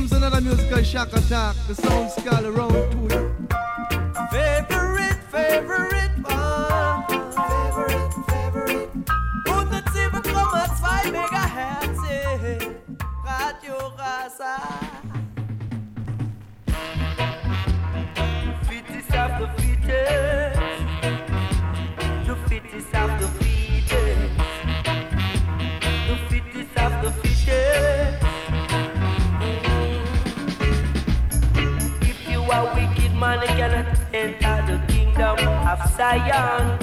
[0.00, 1.54] comes another musical shock attack.
[1.68, 3.48] The sound skull around to you.
[4.30, 5.89] Favorite, favorite
[35.88, 36.78] Zion.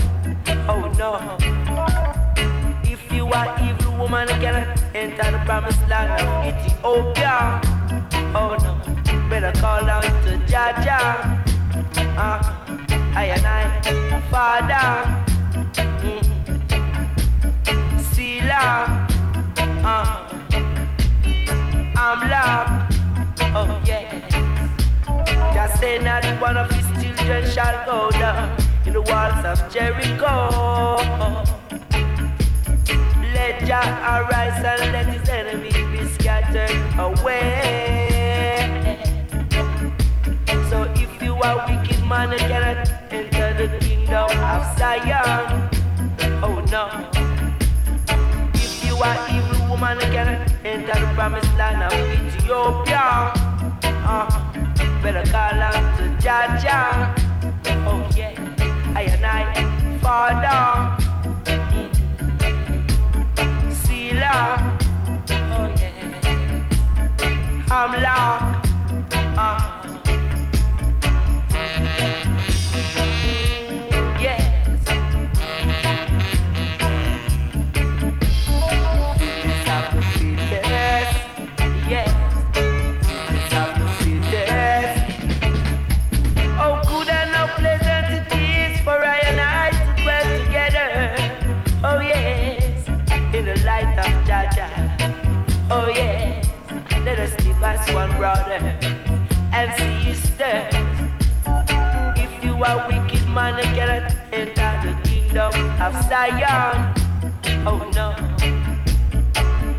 [0.67, 1.38] Oh no.
[2.83, 7.61] If you are evil woman, cannot enter the promised land of Ethiopia.
[8.33, 8.73] Oh no.
[9.30, 11.44] Better call out to Jah Jah.
[12.17, 12.39] Uh,
[13.16, 13.81] I and I,
[14.31, 14.89] Father.
[16.03, 16.25] Mm.
[18.11, 18.64] Sila.
[19.83, 20.27] Uh,
[21.97, 22.21] I'm.
[23.55, 24.05] Oh yeah.
[25.53, 30.33] Just say not one of his children shall go down in the walls of Jericho.
[33.35, 38.47] Let Jah arise and let his enemies be scattered away.
[40.69, 45.69] So if you are wicked man, you cannot enter the kingdom of Zion.
[46.41, 46.83] Oh no.
[48.53, 53.33] If you are evil woman, you cannot enter the promised land of Ethiopia.
[53.83, 54.27] Uh,
[55.03, 57.13] better call out to Jah Jah.
[57.13, 57.27] Oh yeah,
[58.97, 59.43] I and I.
[59.53, 60.01] Mm.
[63.71, 64.35] Sila.
[65.53, 66.02] Oh yeah.
[67.69, 68.56] I'm locked.
[102.67, 106.94] Are wicked man, cannot enter the kingdom of Zion.
[107.66, 108.11] Oh no.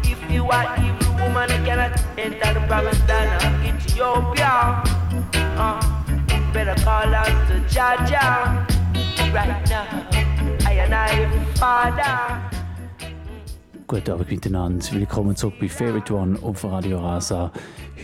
[0.05, 4.83] If you are evil woman, cannot enter the promised land of Ethiopia.
[5.61, 5.79] Uh,
[6.55, 8.65] better call out to Jaja
[9.35, 9.85] right now.
[10.65, 12.49] I and I, Father.
[13.87, 17.51] Guten Abend miteinander, willkommen zurück bei Favorite One auf Radio Rasa.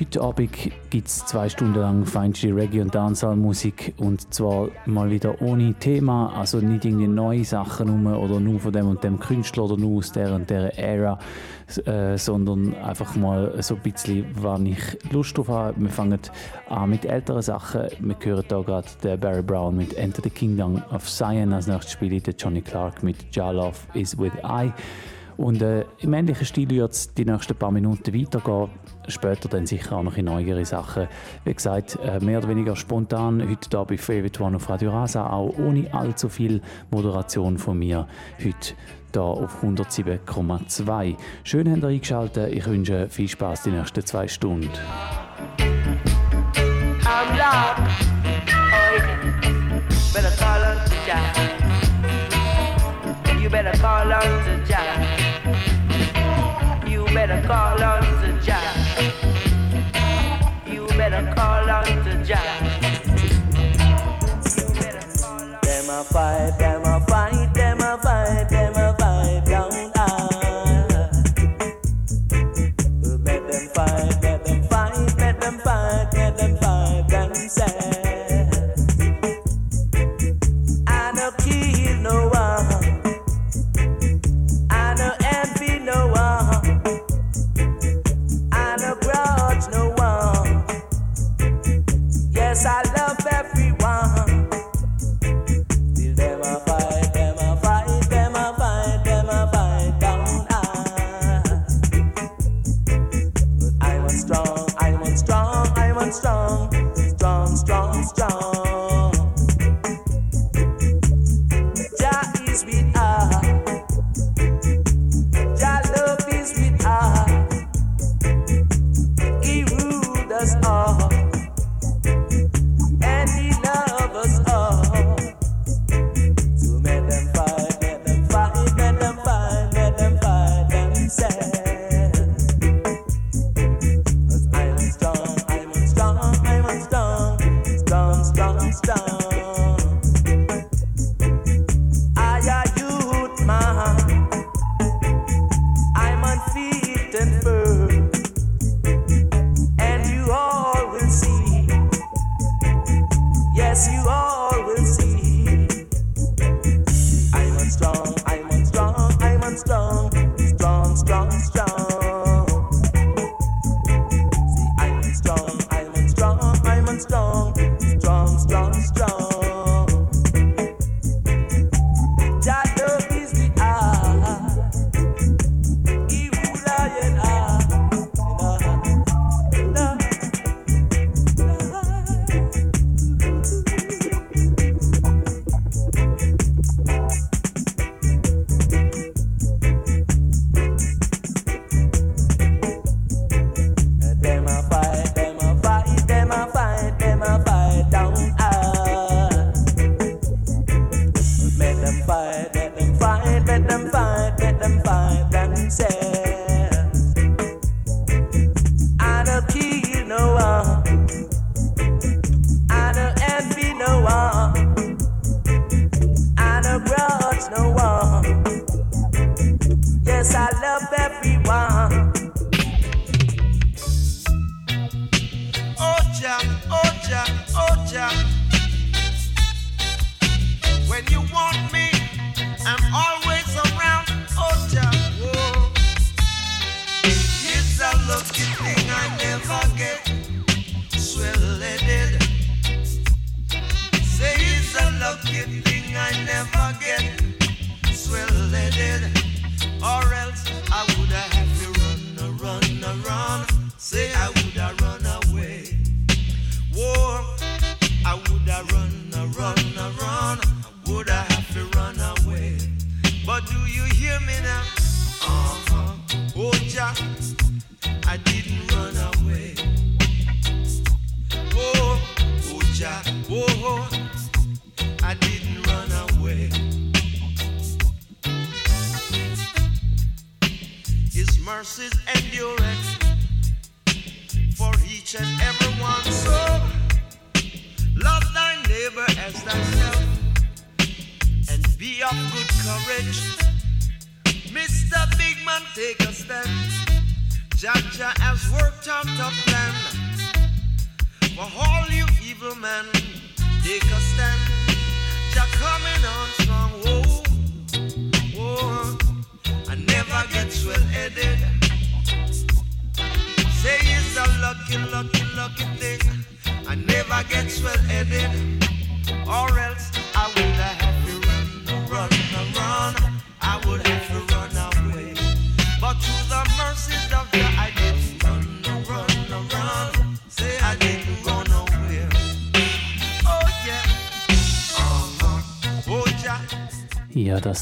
[0.00, 0.50] Heute Abend
[0.90, 6.32] gibt es zwei Stunden lang feinste Reggae- und Dancehall-Musik und zwar mal wieder ohne Thema,
[6.36, 9.98] also nicht irgendwie neue Sachen rum oder nur von dem und dem Künstler oder nur
[9.98, 11.20] aus der und der Ära,
[11.86, 14.80] äh, sondern einfach mal so ein bisschen, wann ich
[15.12, 15.80] Lust drauf habe.
[15.80, 16.18] Wir fangen
[16.68, 17.82] an mit älteren Sachen.
[18.00, 21.52] Wir hören hier gerade den Barry Brown mit Enter the Kingdom of Zion.
[21.52, 24.72] Als nächstes spiele ich den Johnny Clark mit Ja Love is with I.
[25.36, 28.70] Und äh, im ähnlichen Stil wird es die nächsten paar Minuten weitergehen.
[29.08, 31.08] Später dann sicher auch noch in neugere Sachen.
[31.44, 33.42] Wie gesagt, äh, mehr oder weniger spontan.
[33.48, 36.60] Heute hier bei Favorite One auf Radio Rasa, auch ohne allzu viel
[36.90, 38.06] Moderation von mir.
[38.38, 38.74] Heute
[39.12, 41.16] hier auf 107,2.
[41.44, 42.52] Schön habt ihr eingeschaltet.
[42.52, 44.70] Ich wünsche viel Spaß die nächsten zwei Stunden.
[47.06, 47.38] I'm
[53.54, 54.90] better call on to Jah.
[56.88, 58.03] You better call on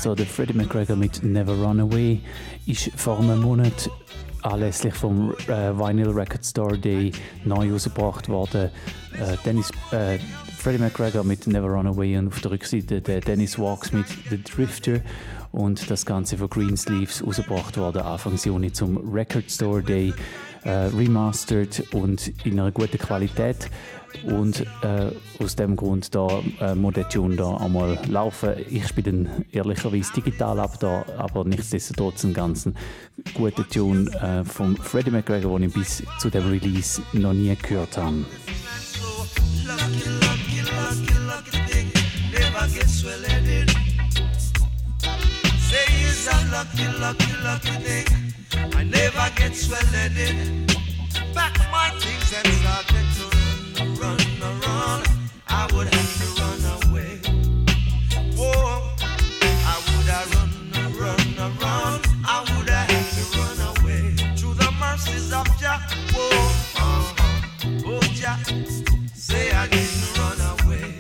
[0.03, 2.21] da der Freddie McGregor mit Never Run Away
[2.67, 3.89] ist vor einem Monat
[4.43, 7.13] anlässlich vom äh, Vinyl Record Store Day
[7.45, 8.71] neu herausgebracht worden.
[9.13, 10.19] Äh, Dennis, äh,
[10.57, 14.43] Freddie McGregor mit Never Run Away und auf der Rückseite der Dennis Walks mit The
[14.43, 15.01] Drifter
[15.53, 20.13] und das Ganze von Greensleeves rausgebracht worden Anfang Juni zum Record Store Day.
[20.65, 23.69] Äh, remastered und in einer guten Qualität.
[24.25, 25.11] Und äh,
[25.43, 26.29] aus dem Grund da
[26.61, 28.55] äh, muss der Tune da einmal laufen.
[28.71, 32.69] Ich spiele den ehrlicherweise digital ab, da, aber nichtsdestotrotz einen ganz
[33.35, 37.97] guten Tune äh, von Freddie McGregor, den ich bis zu dem Release noch nie gehört
[37.97, 38.25] habe.
[46.53, 48.32] Lucky, lucky, lucky thing.
[48.75, 50.67] I never get swelled in.
[51.35, 53.25] Back my things and started to
[54.01, 54.19] run,
[54.61, 55.03] run.
[55.49, 57.21] I would have to run away.
[58.37, 58.95] Whoa,
[59.65, 60.51] I would have run,
[60.99, 62.01] run, run.
[62.25, 64.03] I would have had to run away
[64.37, 65.81] to the mercies of Jah.
[66.15, 66.29] Whoa,
[66.77, 67.87] uh-huh.
[67.87, 68.39] oh Jah,
[69.15, 70.99] say I didn't run away.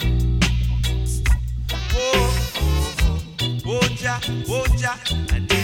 [1.94, 2.58] Whoa, uh-huh.
[2.60, 4.98] oh, oh, oh Jah, oh Jah,
[5.32, 5.61] I didn't.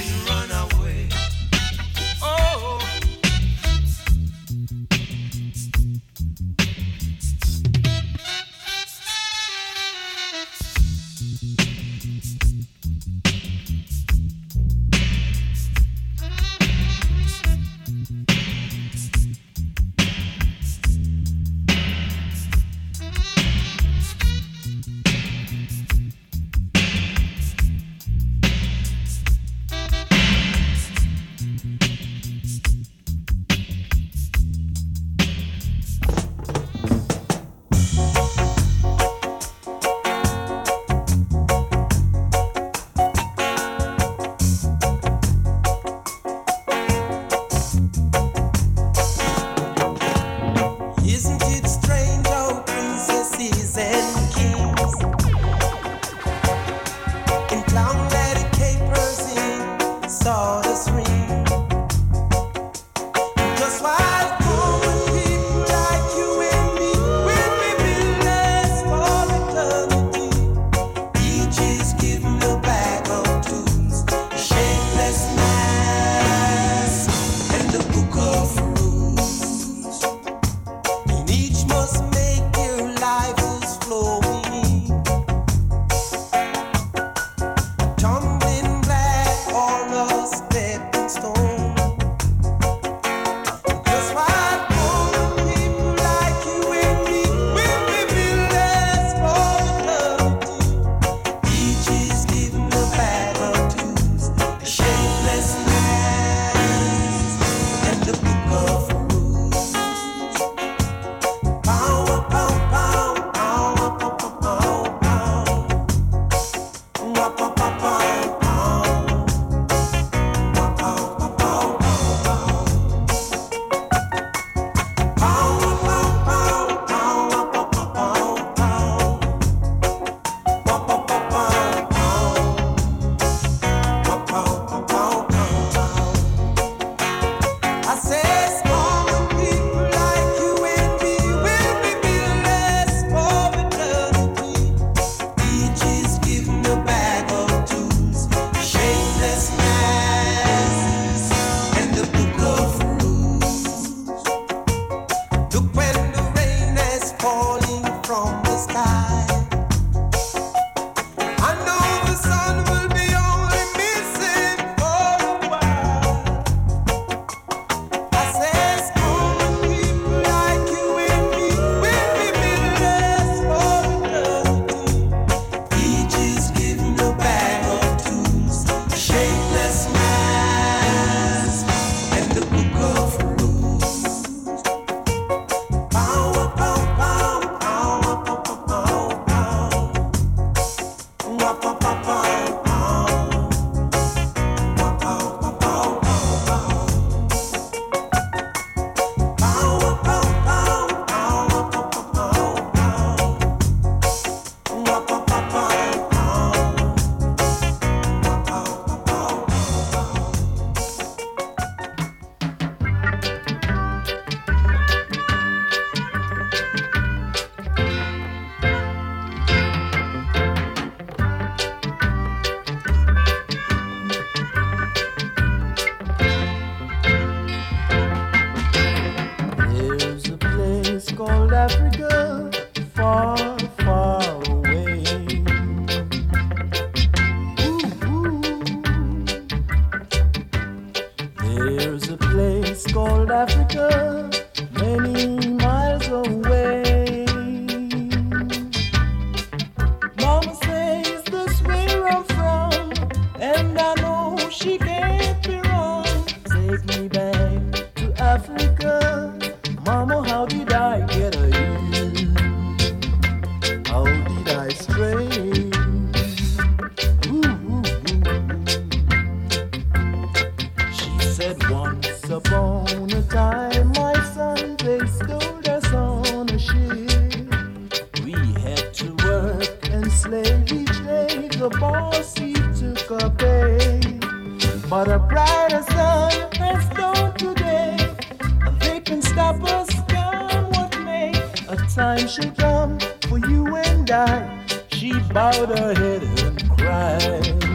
[294.09, 297.68] She bowed her head and cried.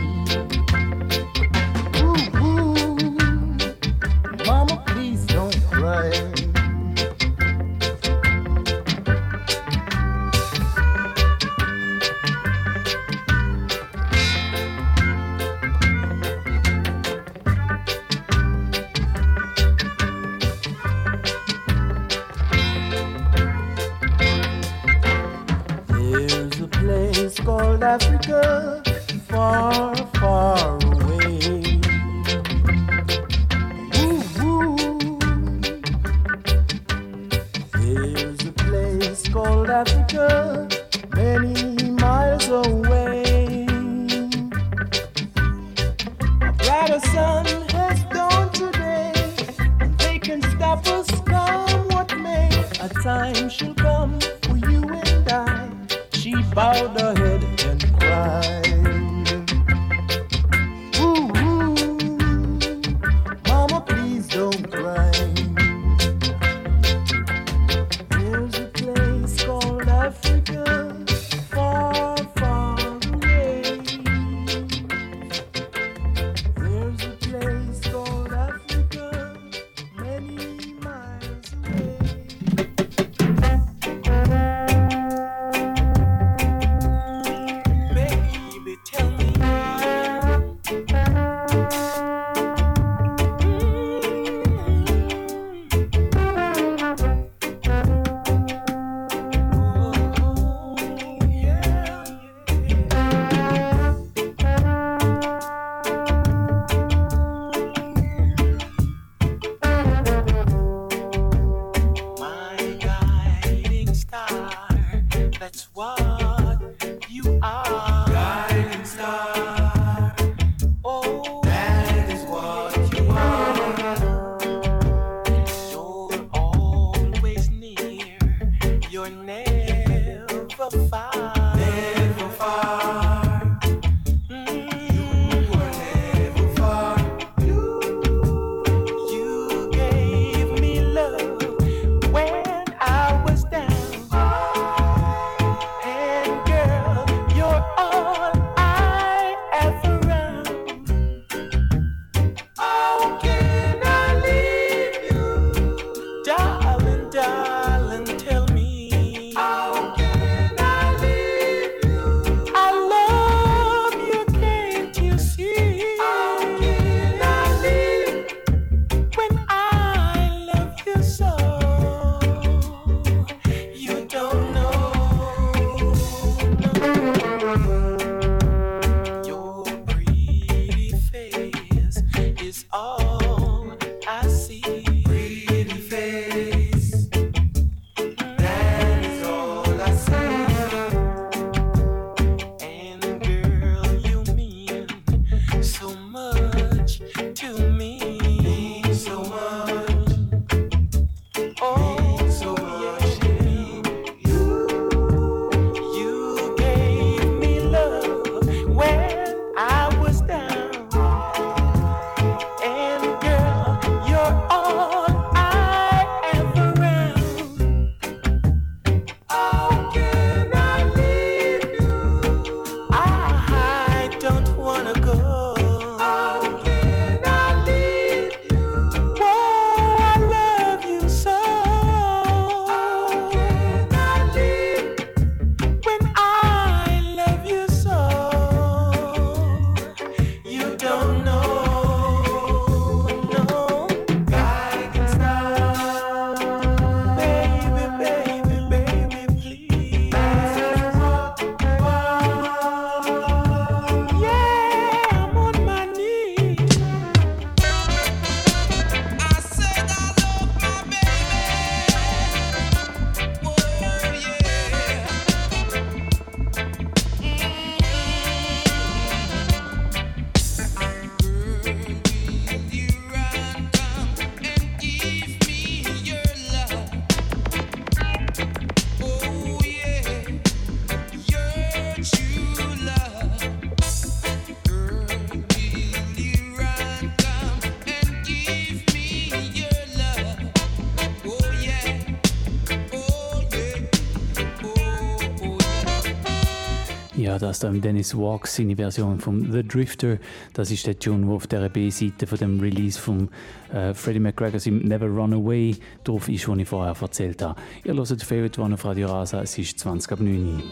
[297.54, 300.18] das da im Dennis Walks seine Version von The Drifter.
[300.54, 303.30] Das ist der Tune, der auf der B-Seite von dem Release von
[303.72, 307.62] äh, Freddie McGregor's Never Run Away drauf ist, den ich vorher erzählt habe.
[307.84, 310.64] Ihr hört Favorite One auf Radio Rasa, es ist 20 ab 9 Uhr.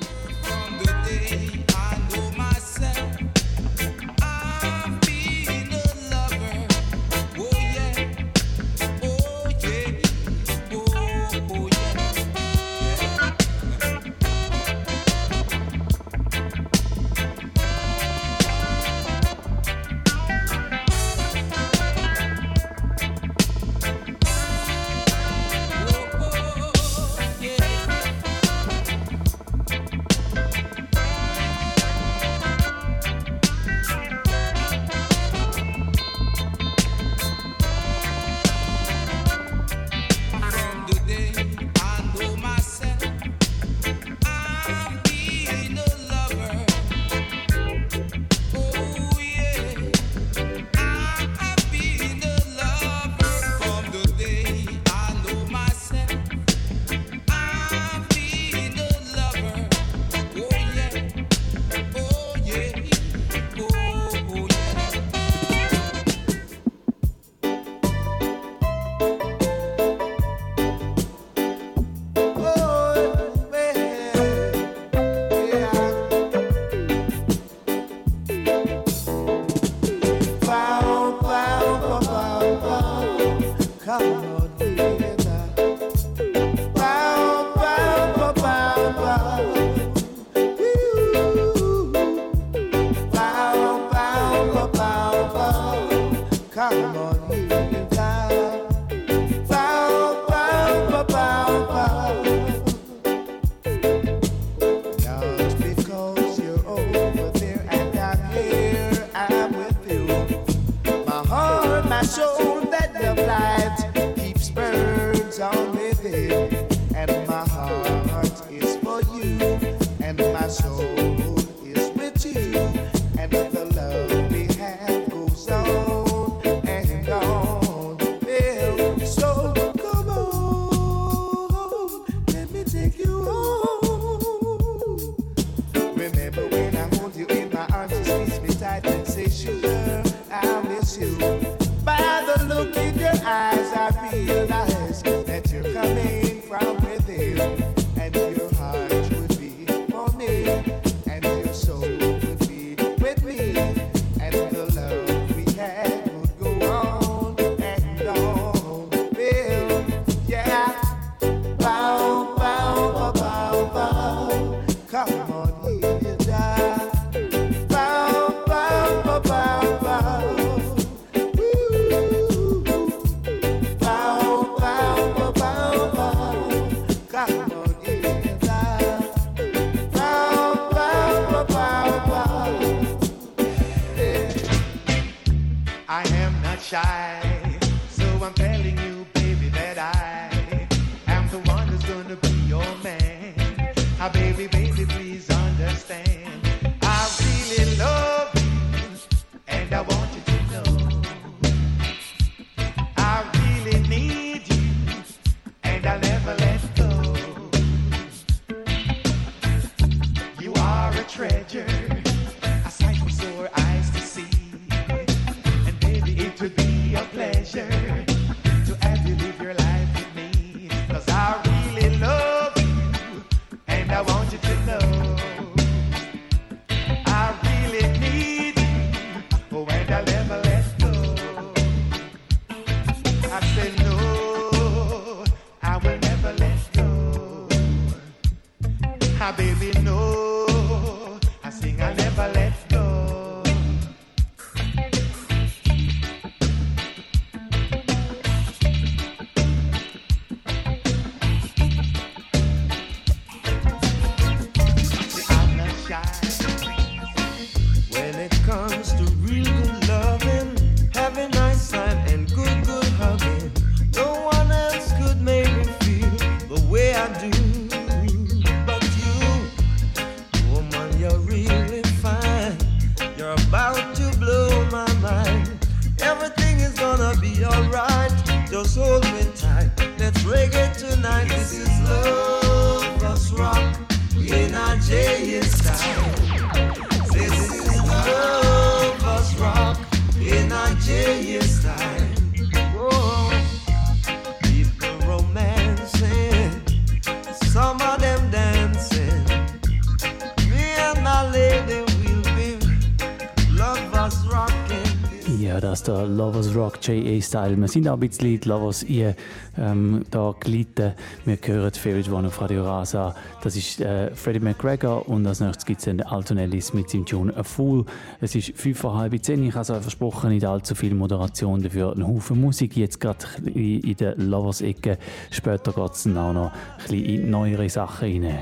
[307.31, 307.59] J.A.-Style.
[307.59, 309.15] Wir sind auch ein bisschen die Lovers hier
[309.57, 310.93] ähm, da gelitten.
[311.25, 313.15] Wir hören Favorite One auf Radio Rasa.
[313.43, 317.35] Das ist äh, Freddie McGregor und als nächstes gibt es dann Altonellis mit seinem Tune
[317.35, 317.85] A Fool.
[318.19, 319.43] Es ist fünf vor halb zehn.
[319.43, 321.93] Ich habe es euch versprochen, nicht allzu viel Moderation dafür.
[321.95, 324.97] Ein Haufen Musik jetzt gerade in, der Lovers-Ecke.
[325.29, 328.39] Später geht es dann auch noch ein bisschen in neuere Sachen rein.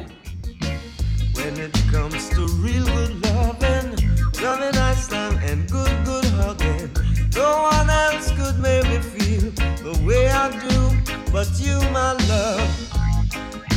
[1.35, 3.95] When it comes to real good loving,
[4.41, 4.73] loving
[5.09, 6.28] time and good, good.
[7.35, 9.51] No one else could make me feel
[9.83, 12.89] the way I do, but you, my love.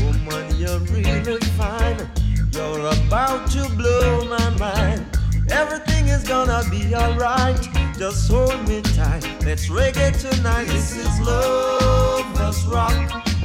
[0.01, 2.09] Woman, you're really fine.
[2.53, 5.05] You're about to blow my mind.
[5.51, 7.61] Everything is gonna be alright.
[7.99, 9.25] Just hold me tight.
[9.45, 10.67] Let's reggae tonight.
[10.69, 12.93] This is love, us rock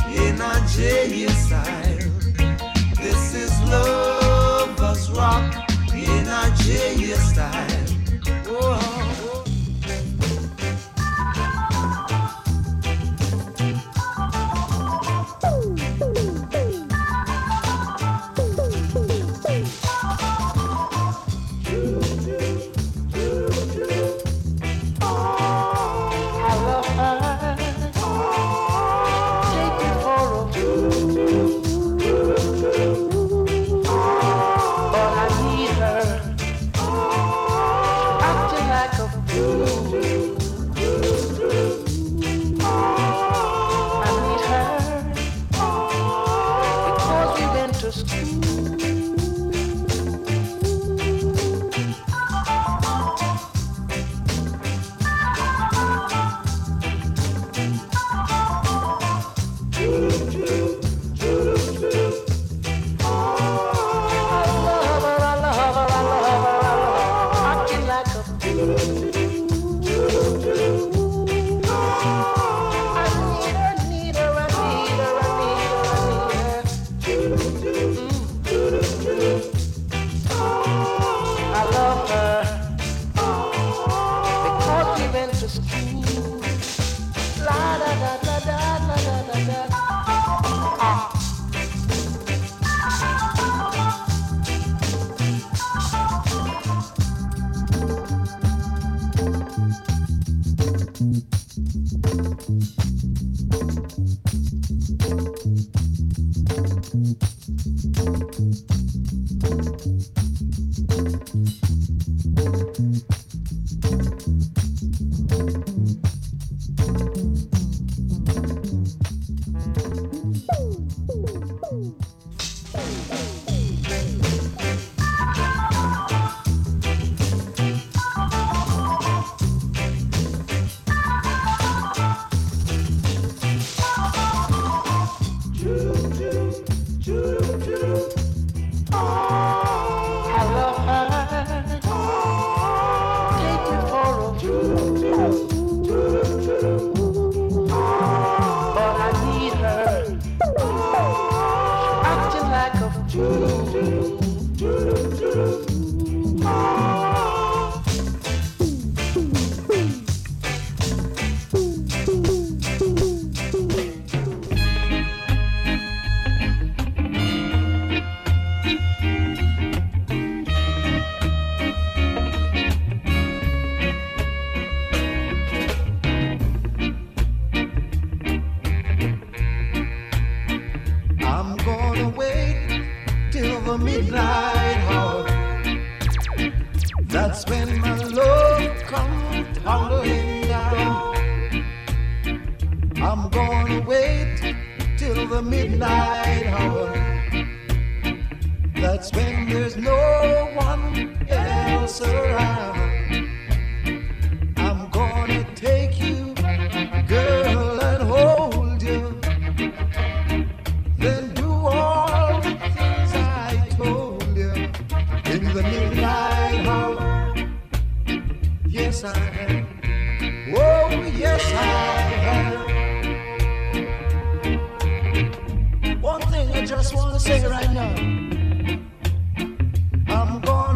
[0.10, 1.98] in a J style.
[3.02, 5.54] This is love, us rock
[5.94, 7.97] in a J style.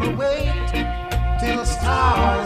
[0.02, 2.41] So very small.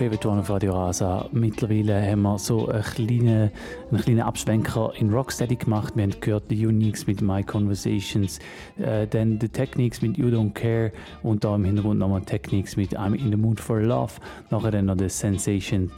[0.00, 1.28] Feuilleton auf Radio Rasa.
[1.30, 3.50] Mittlerweile haben wir so einen kleinen,
[3.90, 5.94] einen kleinen Abschwenker in Rocksteady gemacht.
[5.94, 8.38] Wir haben gehört die Unix mit My Conversations,
[8.78, 10.90] äh, dann die Techniques mit You Don't Care
[11.22, 14.14] und da im Hintergrund nochmal Techniques mit I'm in the Mood for Love.
[14.48, 15.90] Nachher dann noch The, Sensation,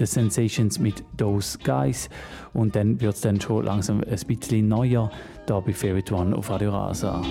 [0.00, 2.10] the Sensations mit Those Guys
[2.52, 5.08] und dann wird es dann schon langsam ein bisschen neuer
[5.46, 7.22] da bei Favorite One auf Radio Rasa.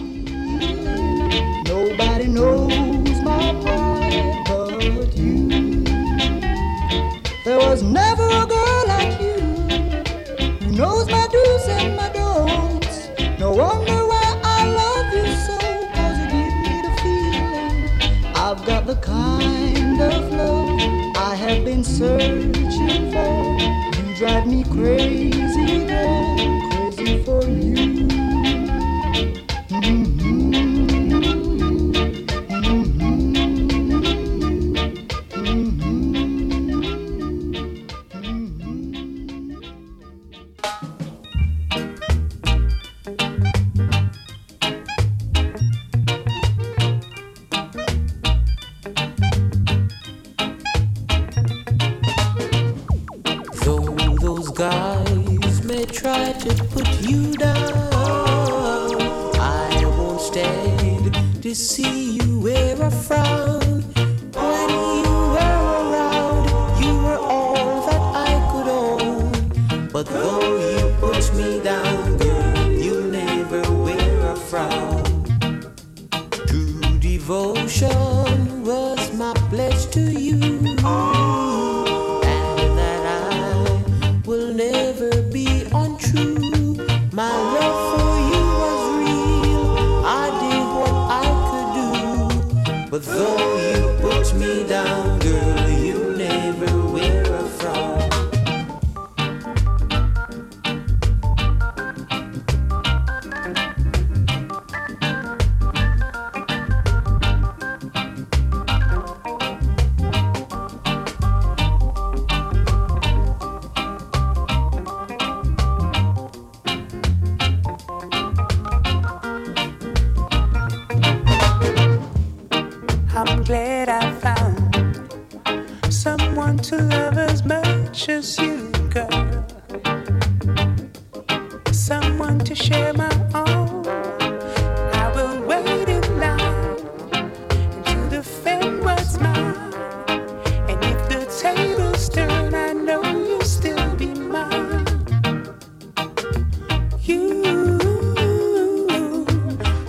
[1.68, 2.85] Nobody knows
[7.76, 9.38] was never a girl like you
[10.62, 13.10] who knows my do's and my don'ts.
[13.38, 15.58] No wonder why I love you so,
[15.94, 21.84] cause you give me the feeling I've got the kind of love I have been
[21.84, 23.58] searching for.
[24.08, 28.15] You drive me crazy, girl, crazy for you.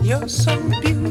[0.07, 1.06] You're so beautiful.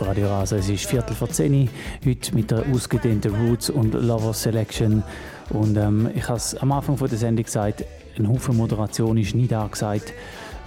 [0.00, 0.56] Auf Radio Rasa.
[0.56, 1.68] Es ist Viertel vor 10 Uhr,
[2.04, 5.04] heute mit der ausgedehnten Roots und Lover Selection.
[5.50, 7.84] Und ähm, ich habe es am Anfang der Sendung gesagt,
[8.18, 10.12] ein Haufen Moderation ist nie da gesagt.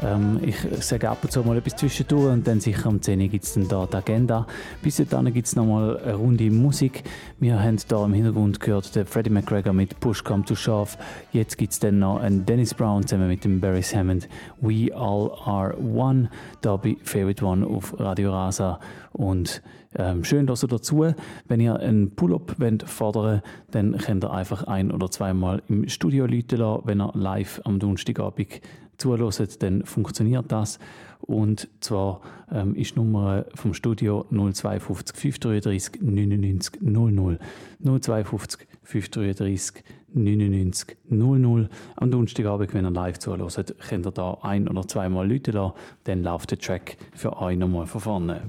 [0.01, 3.27] Ähm, ich sage ab und zu mal etwas zwischendurch und dann sicher um 10 Uhr
[3.27, 4.45] gibt es dann da die Agenda.
[4.81, 7.03] Bis dahin gibt es nochmal eine Runde Musik.
[7.39, 10.97] Wir haben hier im Hintergrund gehört den Freddie McGregor mit Push Come to Shove.
[11.31, 14.29] Jetzt gibt es dann noch einen Dennis Brown zusammen mit dem Barry Hammond.
[14.61, 16.29] We All Are One.
[16.61, 18.79] Da bei Favorite One auf Radio Rasa.
[19.13, 19.63] Und
[19.95, 21.07] ähm, schön, dass ihr dazu.
[21.47, 23.41] Wenn ihr einen Pull-up fordern
[23.71, 27.79] dann könnt ihr einfach ein- oder zweimal im Studio läuten lassen, wenn ihr live am
[27.79, 28.61] Donnerstagabend
[28.97, 30.79] zuhört, dann funktioniert das.
[31.21, 32.21] Und zwar
[32.51, 37.39] ähm, ist die Nummer vom Studio 052 533 99 00.
[37.79, 39.83] 052 533
[40.13, 41.69] 99 00.
[41.95, 45.73] Am Donnerstagabend, wenn ihr live zuhört, könnt ihr da ein- oder zweimal läuten lassen.
[46.05, 48.41] Dann läuft der Track für euch nochmal von vorne.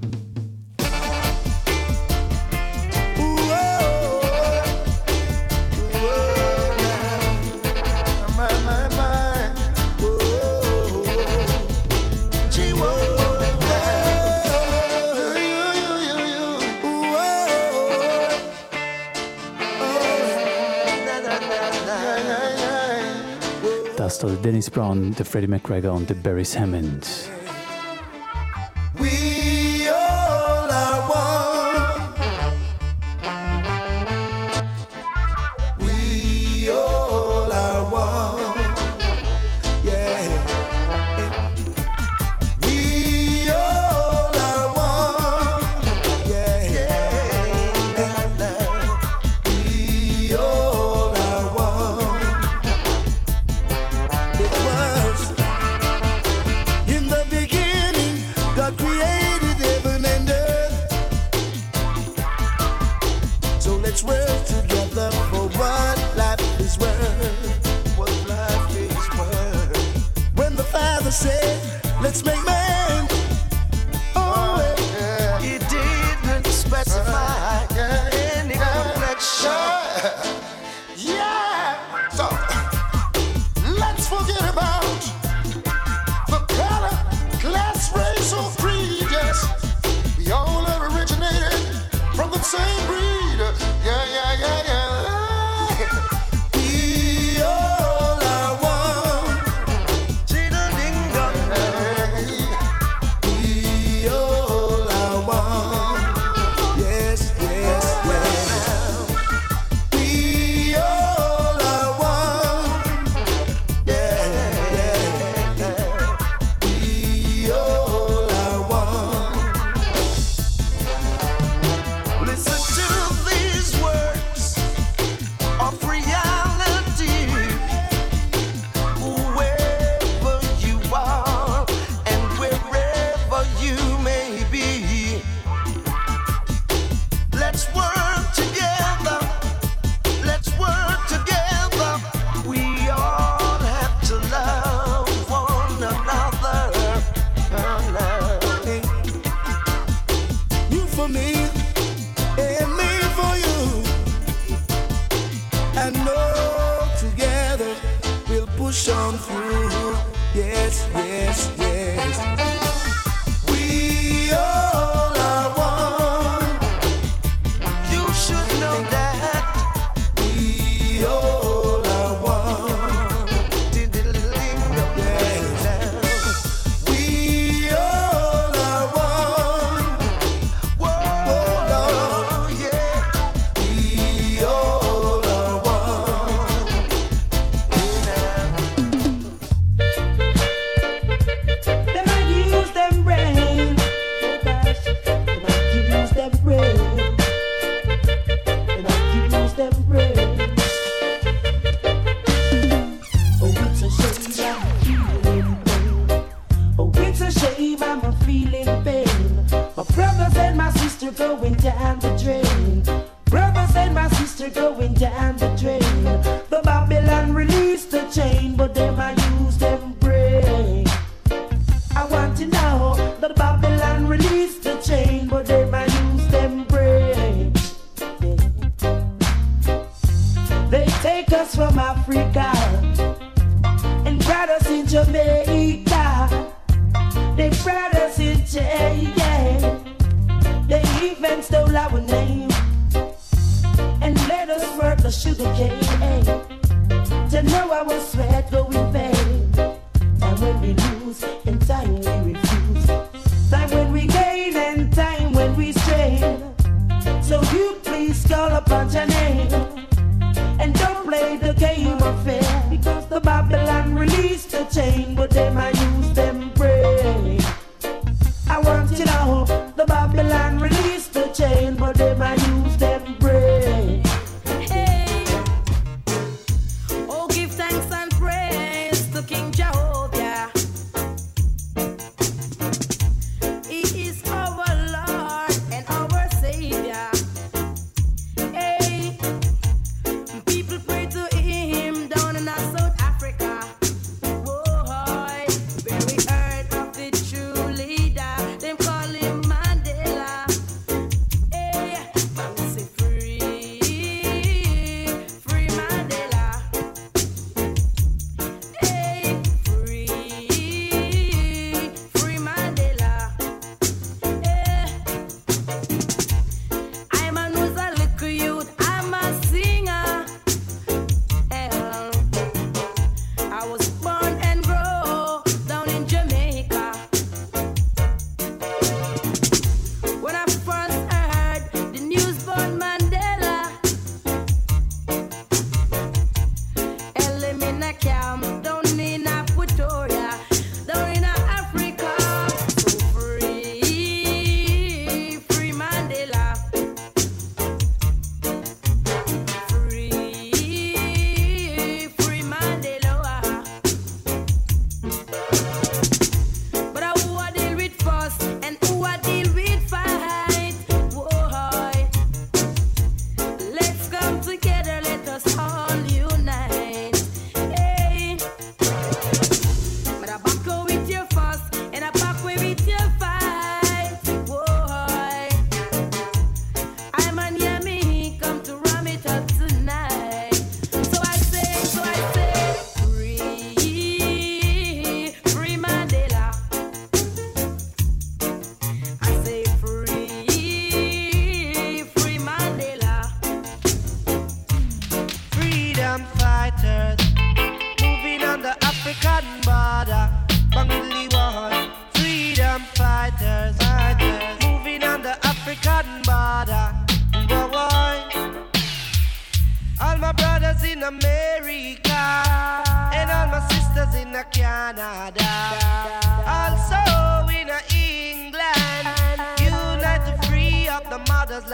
[24.21, 27.07] Ist Dennis Brown, the Freddie McGregor und der Barry Hammond.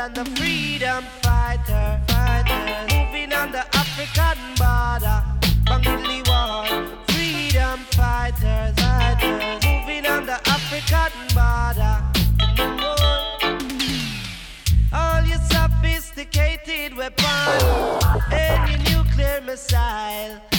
[0.06, 2.02] Motherland, the freedom fighter.
[2.08, 2.94] Fighters.
[2.94, 5.24] Moving on the African border.
[5.66, 6.66] Bangili war.
[7.08, 8.76] Freedom fighters.
[8.76, 9.66] Fighters.
[9.66, 11.96] Moving on the African border.
[14.94, 20.55] All your sophisticated weapons and your nuclear missile.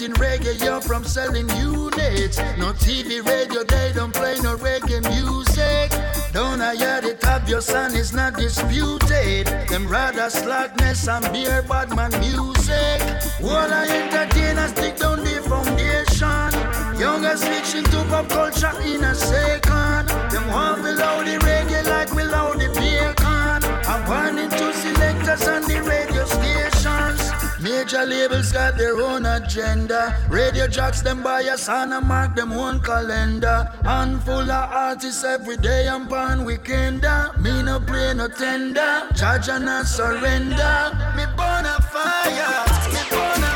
[0.00, 2.38] Preventing reggae you from selling units?
[2.58, 5.90] No TV, radio, they don't play no reggae music.
[6.32, 9.46] Don't I hear the top your son is not disputed.
[9.68, 13.00] Them rather slackness and beer badman music.
[13.42, 16.98] All I entertainers dig down the foundation.
[16.98, 20.08] Younger switching to pop culture in a second.
[20.30, 23.60] Them want below the reggae like below the bacon.
[23.86, 24.70] I'm warning to
[25.00, 25.69] radio stations.
[28.52, 30.16] Got their own agenda.
[30.28, 33.70] Radio jocks them a son and mark them own calendar.
[33.84, 37.02] Handful of artists every day and pan weekend.
[37.40, 39.08] Me no play no tender.
[39.14, 40.90] Charge and not surrender.
[41.16, 42.64] Me burn a fire.
[42.92, 43.49] Me burn a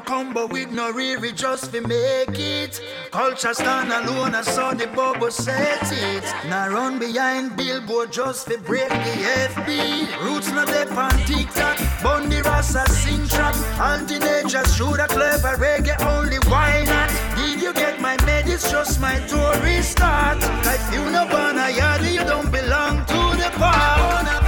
[0.00, 2.80] Combo with no riri just fi make it.
[3.10, 6.24] Culture stand alone and saw the bubble set it.
[6.48, 9.14] Now run behind billboard just fi break the
[9.50, 10.24] FB.
[10.24, 11.78] Roots not dep on TikTok.
[12.02, 13.54] Bundy Rasa sing trap.
[13.80, 17.10] All teenagers shoot a clever reggae only why not?
[17.36, 18.48] Did you get my med?
[18.48, 20.38] It's just my tourist start.
[20.64, 21.68] If you no born a
[22.10, 24.47] you don't belong to the park.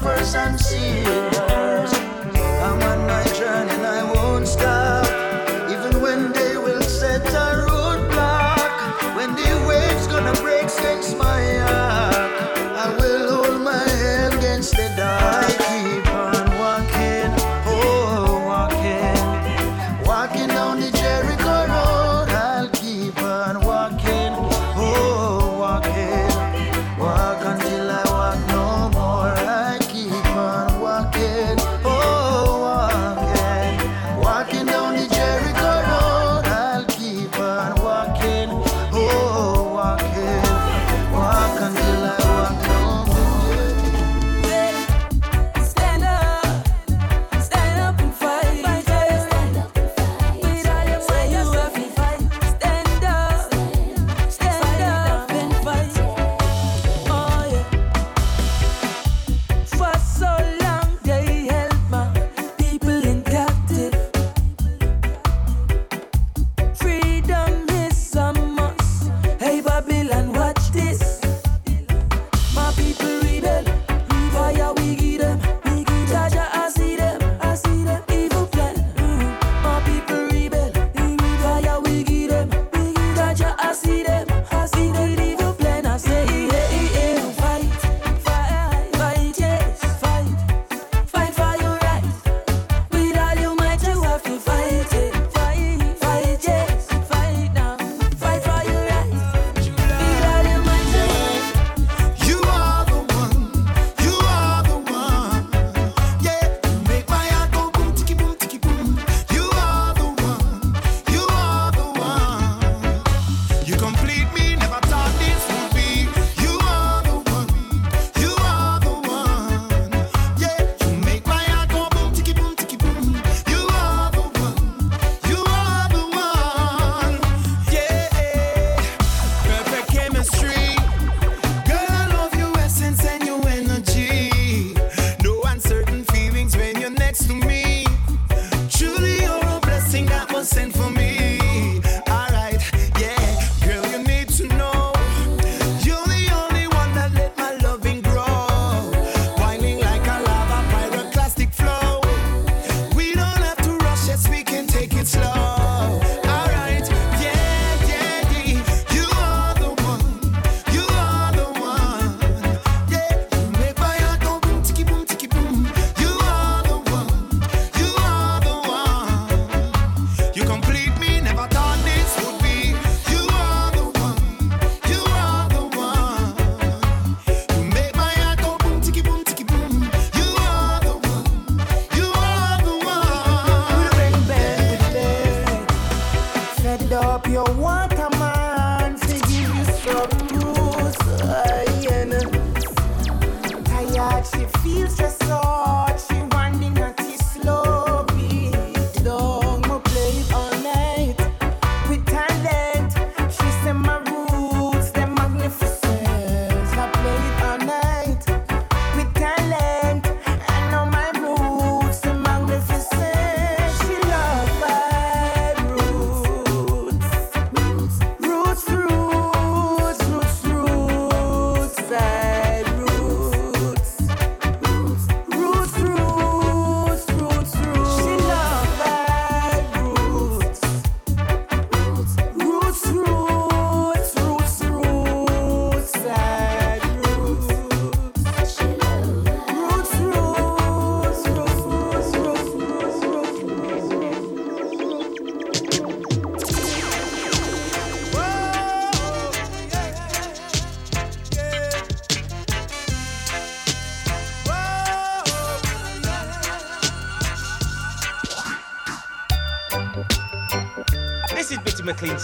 [0.00, 1.37] first I'm seeing.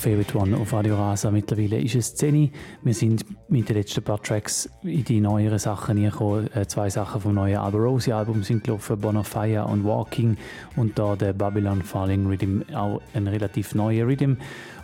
[0.00, 1.30] Favorite One auf Radio Rasa.
[1.30, 2.48] Mittlerweile ist es 10 Uhr.
[2.82, 6.50] Wir sind mit den letzten paar Tracks in die neueren Sachen reingekommen.
[6.54, 10.38] Äh, zwei Sachen vom neuen Alba Rosie Album sind gelaufen, Bonafire und Walking.
[10.76, 14.36] Und da der Babylon Falling Rhythm, auch ein relativ neuer Rhythm.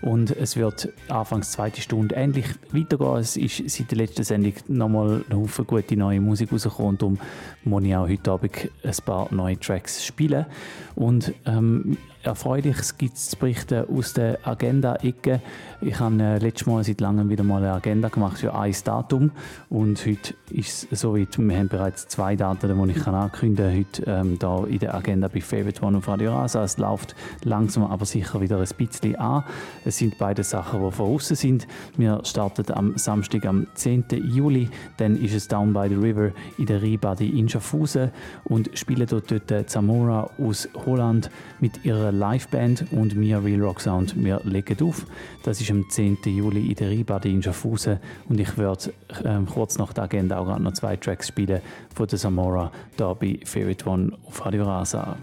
[0.03, 3.16] Und es wird anfangs zweite Stunde ähnlich weitergehen.
[3.16, 6.90] Es ist seit der letzten Sendung nochmal ein Haufen gute neue Musik rausgekommen.
[6.90, 7.18] Und darum
[7.64, 10.47] muss ich auch heute Abend ein paar neue Tracks spielen.
[10.94, 15.40] Und ähm, Erfreuliches gibt es zu berichten aus der Agenda-Ecke.
[15.80, 19.30] Ich habe äh, letztes Mal seit langem wieder mal eine Agenda gemacht für ein Datum
[19.70, 24.11] und heute ist es soweit, wir haben bereits zwei Daten, die ich kann ankündigen kann,
[24.11, 26.64] heute ähm, da in der Agenda bei Favorite One auf Radio Rasa.
[26.64, 29.44] Es läuft langsam aber sicher wieder ein bisschen an.
[29.87, 31.68] Es sind beide Sachen, die voraus sind.
[31.97, 34.07] Wir starten am Samstag, am 10.
[34.24, 38.11] Juli, dann ist es Down by the River in der Rheinbadi in Schaffhausen
[38.45, 41.30] und spielen dort, dort Zamora aus Holland
[41.61, 44.16] mit ihrer Liveband und mir Real Rock Sound.
[44.16, 45.07] Wir legen auf.
[45.45, 46.18] Das ist am 10.
[46.24, 48.93] Juli in der Rheinbadi in Schaffhausen und ich werde
[49.24, 51.61] ähm, kurz nach der Agenda auch noch zwei Tracks spielen
[51.95, 55.16] von der Zamora da bei Favorite One auf Radio Rasa.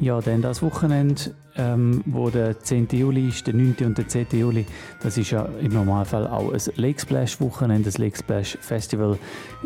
[0.00, 2.88] Ja, dann das Wochenende, ähm, wo der 10.
[2.92, 3.76] Juli ist, der 9.
[3.80, 4.28] und der 10.
[4.32, 4.64] Juli,
[5.02, 9.18] das ist ja im Normalfall auch ein Lake Splash Wochenende, das Lake Splash Festival.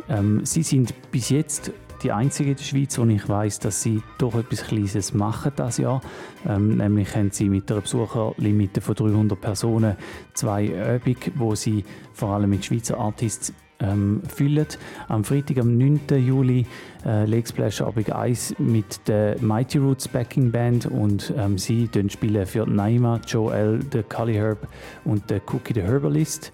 [0.09, 1.71] Ähm, sie sind bis jetzt
[2.03, 5.79] die einzige in der Schweiz, wo ich weiß, dass sie doch etwas Kleines machen das
[5.79, 6.01] Jahr.
[6.49, 9.97] Ähm, nämlich haben sie mit einer Besucherlimite von 300 Personen
[10.35, 14.67] zwei Übungen, wo sie vor allem mit Schweizer Artists ähm, füllen.
[15.09, 16.01] Am Freitag, am 9.
[16.19, 16.67] Juli,
[17.05, 22.47] äh, Lake Splash Abend 1 mit der Mighty Roots Backing Band und ähm, sie spielen
[22.47, 24.69] für Naima, Joel, der Cully Herb
[25.05, 26.53] und der Cookie the Herbalist.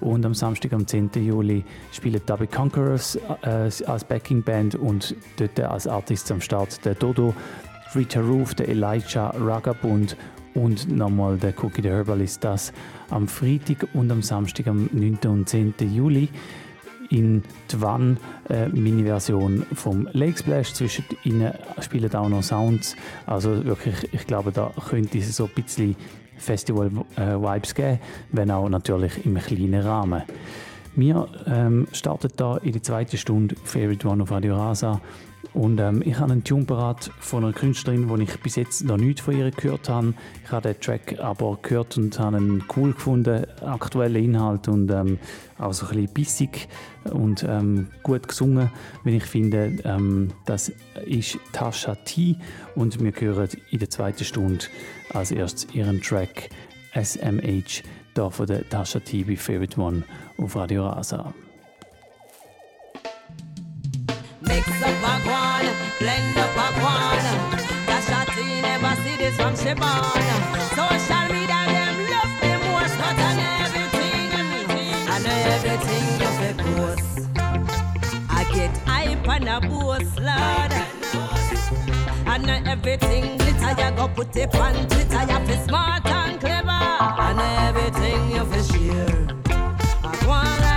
[0.00, 1.10] Und am Samstag, am 10.
[1.14, 6.94] Juli, spielen Double Conquerors äh, als Backing Band und dort als Artist am Start der
[6.94, 7.34] Dodo,
[7.94, 10.16] Rita Roof, der Elijah Ragabund
[10.54, 12.44] und nochmal der Cookie the Herbalist.
[12.44, 12.72] Das
[13.10, 15.18] am Freitag und am Samstag, am 9.
[15.26, 15.74] und 10.
[15.92, 16.28] Juli
[17.10, 18.16] in Twan
[18.48, 20.72] äh, Mini-Version vom Lake Splash.
[20.72, 22.96] Zwischen ihnen spielen auch noch Sounds.
[23.26, 25.94] Also wirklich, ich glaube, da könnte es so ein bisschen
[26.38, 27.98] Festival-Vibes geben,
[28.32, 30.22] wenn auch natürlich im kleinen Rahmen.
[30.94, 35.00] Wir ähm, starten da in die zweite Stunde Favorite One auf Radio Rasa.
[35.54, 38.96] Und ähm, ich habe einen Tune parat von einer Künstlerin, wo ich bis jetzt noch
[38.96, 40.14] nichts von ihr gehört habe.
[40.44, 45.18] Ich habe den Track aber gehört und habe ihn cool gefunden, aktuellen Inhalt und ähm,
[45.58, 46.68] auch so ein bisschen bissig
[47.10, 48.70] und ähm, gut gesungen,
[49.04, 49.76] wenn ich finde.
[49.84, 50.72] Ähm, das
[51.04, 52.36] ist Tasha T
[52.74, 54.64] und wir hören in der zweiten Stunde
[55.12, 56.48] als erstes ihren Track
[56.94, 57.82] SMH
[58.14, 60.02] da von der Tasha T bei Favorite One
[60.38, 61.34] auf Radio Rasa.
[64.52, 65.64] Mix up a guan,
[65.98, 67.24] blend up a.
[67.88, 70.22] That shotty never see this from Shebon.
[70.76, 74.28] Social media them love the most, but and everything.
[75.14, 77.18] and everything you fi post.
[78.28, 80.72] I get hype and a boast, Lord.
[82.32, 85.22] And everything glitter, you go put it on Twitter.
[85.32, 86.84] You fi smart and clever,
[87.26, 89.28] and everything you fi share.
[90.04, 90.71] I want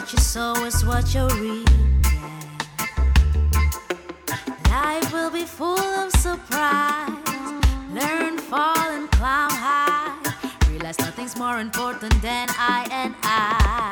[0.00, 1.68] what you sow is what you reap.
[4.70, 7.10] Life will be full of surprise.
[7.92, 10.16] Learn, fall, and climb high.
[10.70, 13.90] Realize nothing's more important than I and I.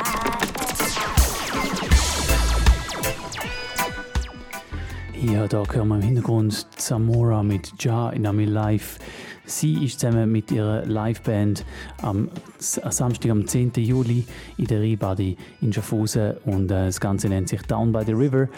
[5.13, 8.99] Ja, da hören wir im Hintergrund Zamora mit Ja in Ami Live.
[9.45, 11.67] Sie ist zusammen mit ihrer Liveband
[12.01, 13.73] am Samstag, am 10.
[13.77, 14.25] Juli
[14.57, 18.49] in der Ribadi in Schaffhausen und äh, das Ganze nennt sich Down by the River.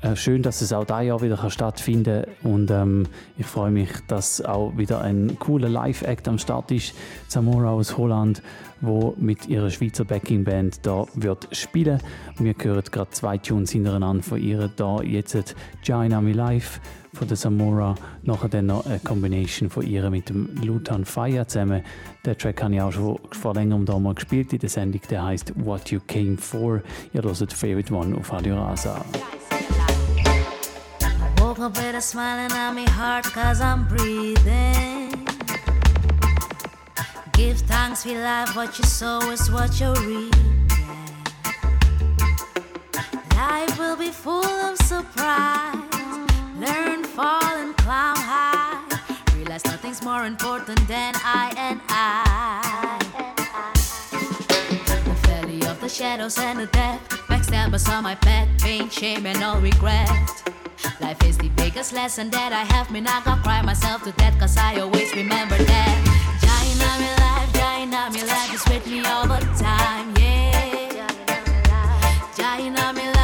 [0.00, 4.40] Äh, schön, dass es auch dieses Jahr wieder stattfinden und ähm, ich freue mich, dass
[4.40, 6.94] auch wieder ein cooler Live-Act am Start ist.
[7.28, 8.42] Zamora aus Holland,
[8.80, 12.00] wo mit ihrer Schweizer Backing-Band da wird spielen.
[12.38, 16.80] Wir hören gerade zwei Tunes hintereinander von ihr da jetzt Jainami Live
[17.14, 21.82] von der Zamora, nachher dann noch eine Combination von ihr mit dem Lutan Fire zusammen.
[22.24, 25.24] Den Track habe ich auch schon vor längerem da mal gespielt in der Sendung, der
[25.24, 26.80] heißt What You Came For.
[27.12, 29.04] Ihr hört Favorite One auf Radio Rasa.
[31.38, 35.26] Woke up with a smile on my heart cause I'm breathing.
[37.32, 40.32] Give thanks for life, what you sow is what you reap.
[43.34, 45.74] Life will be full of surprise.
[46.60, 48.78] Learn, fall, and climb high.
[49.34, 53.01] Realize nothing's more important than I and I.
[55.92, 57.00] shadows and the death.
[57.28, 60.08] Backstabbers on my path, pain, shame, and all regret.
[61.00, 62.90] Life is the biggest lesson that I have.
[62.90, 65.96] Me not gonna cry myself to death, cause I always remember that.
[66.40, 71.08] Dying on my life, dying on my life is with me all the time, yeah.
[72.36, 73.21] Dying on my life,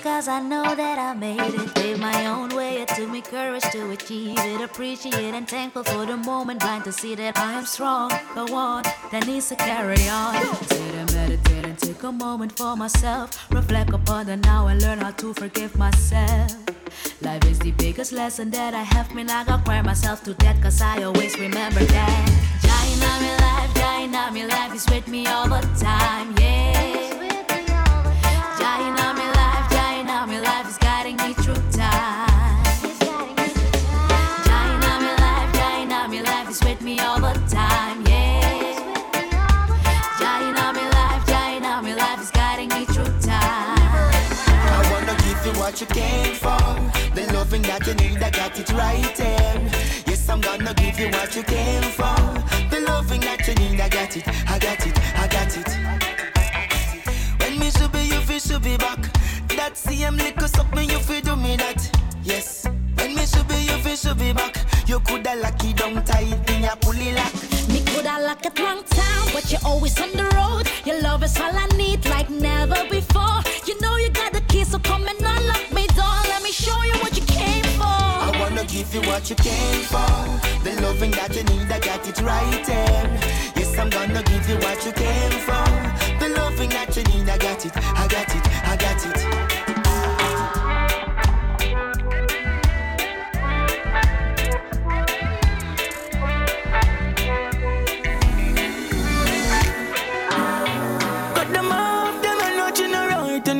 [0.00, 1.74] cause I know that I made it.
[1.74, 4.60] Pave my own way, it took me courage to achieve it.
[4.60, 8.84] Appreciate and thankful for the moment, blind to see that I am strong, the one
[9.10, 10.34] that needs to carry on.
[10.68, 13.50] Sit and meditate and take a moment for myself.
[13.52, 16.52] Reflect upon the now and learn how to forgive myself.
[17.22, 19.30] Life is the biggest lesson that I have been.
[19.30, 22.50] I got cry myself to death, cause I always remember that.
[24.10, 27.09] Me on me life is with me all the time, yeah.
[45.80, 46.58] What you came for.
[47.14, 49.60] The loving that you need, I got it right there.
[50.06, 52.14] Yes, I'm gonna give you what you came for.
[52.70, 55.68] The loving that you need, I got it, I got it, I got it.
[57.40, 59.00] When me should be, you feel should be back.
[59.56, 61.80] That same little something you feel do me that.
[62.22, 62.66] Yes.
[62.96, 64.56] When me should be, you feel should be back.
[64.86, 67.32] You coulda lucky down tight in your pulley lock.
[67.68, 70.68] Me coulda lock it wrong time, but you're always on the road.
[70.84, 73.40] Your love is all I need, like never before.
[79.10, 80.14] What you came for.
[80.62, 83.04] The loving that you need, I got it right there.
[83.56, 85.66] Yes, I'm gonna give you what you came for.
[86.22, 88.39] The loving that you need, I got it, I got it,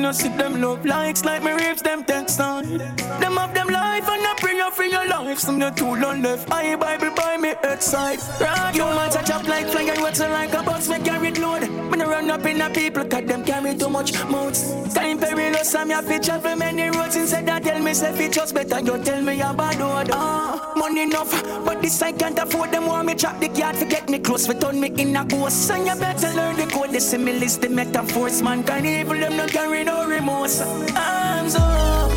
[0.03, 2.79] you see them love likes like me rapes them text on.
[2.79, 5.39] Them have them life and I pray you for your life.
[5.39, 6.51] Some the two don't left.
[6.53, 8.19] I Bible by me headside.
[8.41, 11.63] Right, you man touch up like fly and what's like a box me carry load.
[11.91, 14.95] When I run up in a people, cut them carry too much mouths.
[14.95, 17.17] Time perilous, I'm your fit travel many roads.
[17.17, 20.11] Instead of tell me it just better, you tell me about road.
[20.13, 21.31] Ah, money enough,
[21.65, 22.87] but this I can't afford them.
[22.87, 25.71] Want me trap the yard, forget me close, for turn me in a ghost.
[25.71, 28.43] And you better learn the code, the similes, the metaphors.
[28.43, 30.61] Mankind evil, them not carry no remorse.
[30.61, 32.11] Arms up.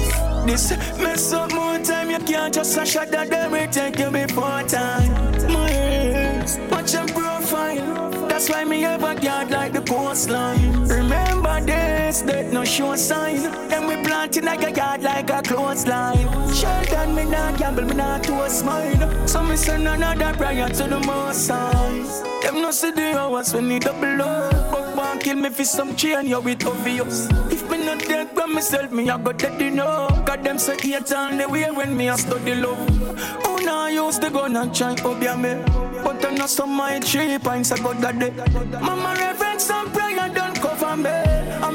[0.45, 0.71] This
[1.01, 4.63] mess up more time, you can't just a shot at them, it take you before
[4.63, 5.09] time.
[5.55, 8.27] My ears, watch your profile.
[8.29, 10.87] That's why me a guard like the coastline.
[10.87, 11.22] Remember
[11.65, 13.41] this, that no sure sign.
[13.69, 16.53] Then we planting like a yard like a clothesline.
[16.53, 19.27] Sheldon, me not gamble, me not to a smile.
[19.27, 22.23] So me send another prayer to the most high.
[22.41, 24.71] Them no see the hours when need double up.
[24.71, 27.29] But one kill me for some chain, yo, it obvious.
[27.51, 30.09] If me not take by myself, me I got that know.
[30.25, 32.77] Got them say hate on the way when me I study love.
[33.45, 35.53] Oh, now I use the gun and try obey me.
[36.03, 38.31] But I'm not some my three pints I got that day.
[38.79, 40.02] Mama reverence and me.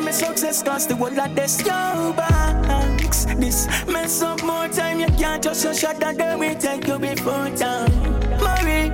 [0.09, 3.27] A success cause the world like this yo banks.
[3.37, 6.99] This mess up more time, you can't just a shot at them, we take you
[6.99, 7.93] before time.
[8.41, 8.89] Marie,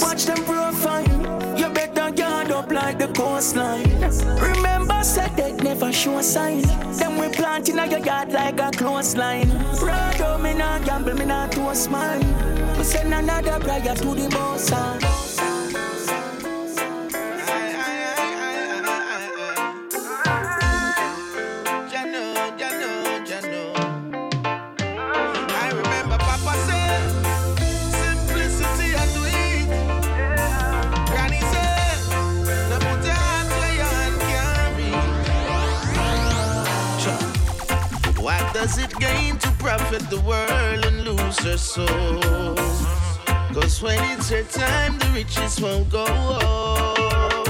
[0.00, 1.04] watch them profile.
[1.58, 3.90] You better guard up like the coastline.
[4.40, 6.62] Remember, said they never show a sign.
[6.96, 9.50] Then we planting in your yard like a clothesline.
[9.84, 12.20] Rado, oh, me not gamble, me not to a smile.
[12.78, 14.72] We send another prayer to the most
[38.60, 42.56] does it gain to profit the world and lose her soul?
[43.54, 47.46] Cause when it's her time, the riches won't go up.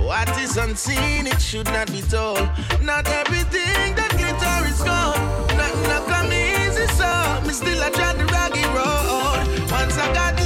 [0.00, 2.42] What is unseen, it should not be told.
[2.82, 5.20] Not everything that glitter is gold.
[5.56, 7.10] Nothing not come easy, so
[7.46, 9.70] me still I try the rocky road.
[9.70, 10.39] Once I got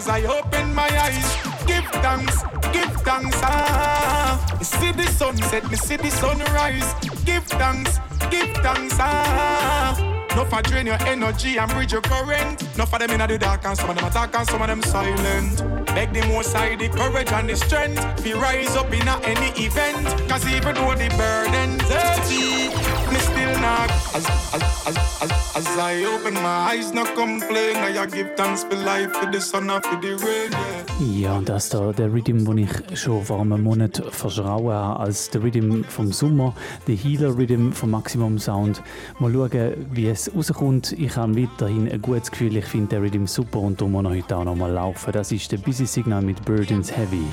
[0.00, 1.28] as I open my eyes,
[1.66, 4.56] give thanks, give thanks, ah.
[4.58, 6.88] Me see the sunset, me see the sunrise.
[7.26, 7.98] Give thanks,
[8.30, 9.92] give thanks, ah.
[10.36, 12.56] No for drain your energy and bridge your current.
[12.78, 14.82] No for them in the dark and some of them attack and some of them
[14.82, 15.58] silent.
[15.86, 18.24] Beg the most side the courage and the strength.
[18.24, 20.06] Be rise up in any event.
[20.30, 22.68] Cause even though the burden's heavy,
[23.12, 27.76] me still not as as as as as I open my eyes, no complain.
[27.76, 30.52] I give thanks for life, for the sun, for the rain.
[31.00, 31.30] Yeah.
[31.30, 35.00] Ja, und das ist da der Rhythm, den ich schon vor einem Monat verschrauen habe,
[35.00, 36.54] als der Rhythm vom Sommer,
[36.86, 38.82] der Healer Rhythm vom Maximum Sound.
[39.18, 40.92] Mal schauen, wie es rauskommt.
[40.92, 44.36] Ich habe weiterhin ein gutes Gefühl, ich finde den Rhythm super und darum wir heute
[44.36, 45.12] auch noch mal laufen.
[45.12, 47.24] Das ist der Busy Signal mit Burdens Heavy.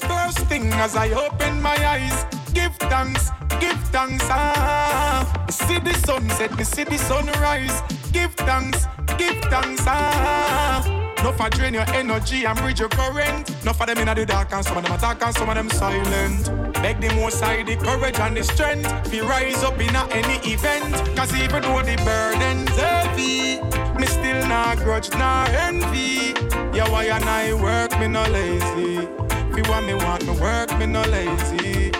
[0.00, 2.26] First thing as I open my eyes,
[2.56, 3.30] give thanks,
[3.60, 4.24] give thanks.
[4.30, 7.82] Ah, I see the sunset, me see the sunrise.
[8.12, 8.86] Give thanks,
[9.18, 9.84] give thanks.
[9.86, 10.80] Ah,
[11.22, 13.44] no for drain your energy and bridge your current.
[13.64, 15.68] No for them in the dark and some of them attack and some of them
[15.68, 16.44] silent.
[16.74, 19.10] Beg the most side the courage and the strength.
[19.10, 20.94] Be rise up in any event.
[21.14, 23.60] Cause even though the burden's heavy,
[24.00, 26.32] me still not grudge nor envy.
[26.74, 29.08] Yeah, why and I work, me no lazy.
[29.50, 31.92] If you want me, want me work, me no lazy.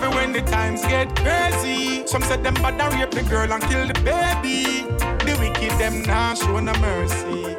[0.00, 3.62] Even when the times get crazy, some said them bad and rape the girl and
[3.64, 4.80] kill the baby.
[5.26, 7.54] The wicked them now show no mercy.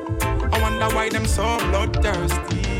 [0.51, 2.70] I wonder why them so bloodthirsty.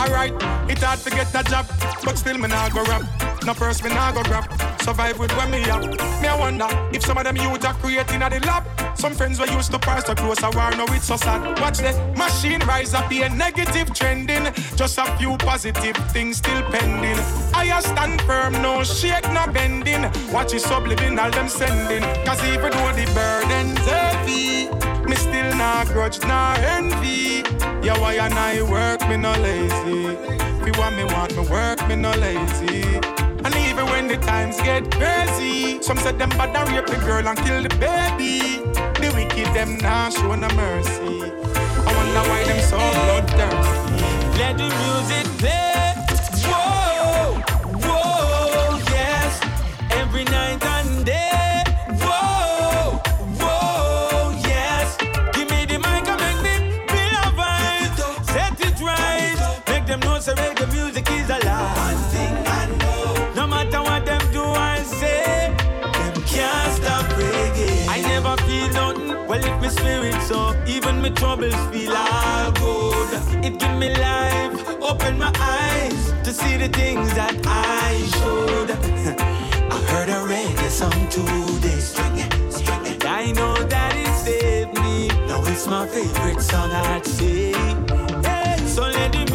[0.00, 0.32] Alright,
[0.68, 1.66] it hard to get a job,
[2.04, 3.02] but still me nah go rap.
[3.44, 4.44] No first me nah go grab.
[4.80, 5.82] Survive with when me up.
[6.20, 8.64] Me I wonder if some of them youth are creating at the lab.
[8.98, 11.58] Some friends were used to pass the close a war, now it's so sad.
[11.60, 14.44] Watch the machine rise up, a negative trending.
[14.76, 17.18] Just a few positive things still pending.
[17.54, 20.02] I stand firm, no shake, no bending.
[20.32, 22.02] Watch it subliminal them sending.
[22.24, 24.68] Cause even though the burden's heavy,
[25.06, 27.53] me still not grudge, nor envy.
[27.84, 30.16] Yeah, why and I work, me no lazy.
[30.64, 32.80] You want me, want me work, me no lazy.
[33.44, 37.28] And even when the times get crazy, some said them bad and rape the girl
[37.28, 38.64] and kill the baby.
[39.00, 41.30] The wicked them now show no mercy.
[41.86, 44.38] I wonder why them so bloodthirsty.
[44.38, 45.83] Let the music play.
[71.04, 73.44] My troubles feel all good.
[73.44, 78.70] It give me life, open my eyes to see the things that I should.
[79.76, 83.04] I heard a reggae song today, string it, string it.
[83.04, 85.08] I know that it saved me.
[85.28, 87.52] Now it's my favorite song, I'd say.
[88.26, 89.33] Hey, so let the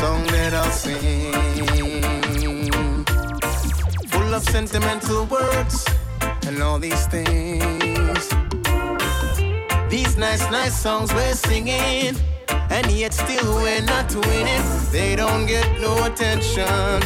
[0.00, 1.32] song that I'll sing?
[4.12, 5.84] Full of sentimental words
[6.46, 8.24] and all these things.
[9.90, 12.16] These nice, nice songs we're singing,
[12.76, 14.64] and yet still we're not winning.
[14.90, 16.96] They don't get no attention,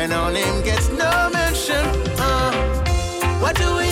[0.00, 1.84] and our name gets no mention.
[2.18, 2.52] Uh,
[3.40, 3.85] what do we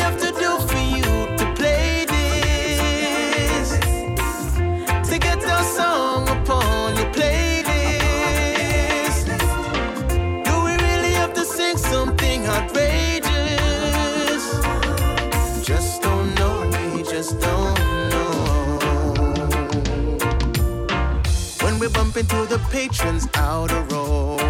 [22.25, 24.41] Into the patrons out the road,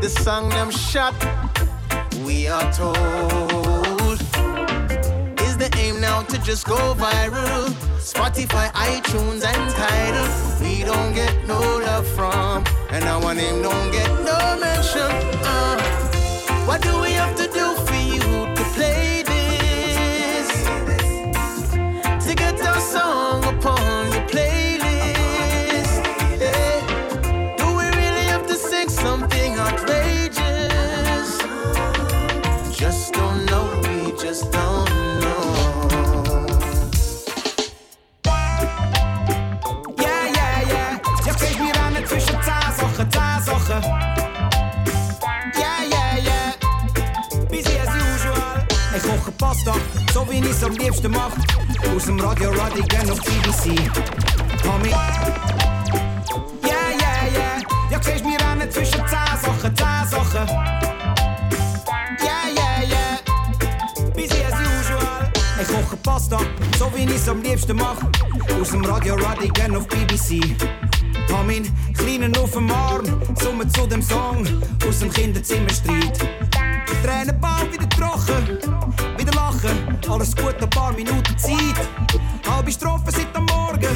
[0.00, 1.12] the song them shot,
[2.24, 4.18] we are told.
[5.42, 7.68] Is the aim now to just go viral?
[8.00, 10.26] Spotify, iTunes, and Tidal.
[10.62, 15.12] We don't get no love from, and our name don't get no mention.
[15.44, 15.76] Uh,
[16.64, 19.27] what do we have to do for you to play
[50.68, 51.32] am liebsten mach.
[51.94, 53.74] Aus dem Radio Radigan auf BBC.
[54.66, 54.90] Mami.
[56.62, 57.60] Yeah, yeah, yeah.
[57.90, 60.48] Ja, siehst wir rennen zwischen 10 Sachen, 10 Sachen.
[62.20, 63.18] Yeah, yeah, yeah.
[64.14, 65.32] Busy as usual.
[65.60, 66.38] Ich koche Pasta,
[66.78, 68.02] so wie ich's am liebsten mach.
[68.60, 70.42] Aus dem Radio Radigan auf BBC.
[71.32, 73.04] Hab meinen Kleinen auf dem Arm,
[73.40, 74.46] summen zu dem Song
[74.86, 76.18] aus dem Kinderzimmerstreit.
[77.02, 78.58] Tränen bald wieder trocken,
[79.62, 81.88] lachen, alles gut, ein paar Minuten Zeit.
[82.48, 83.88] Halbe Strophe seit am Morgen,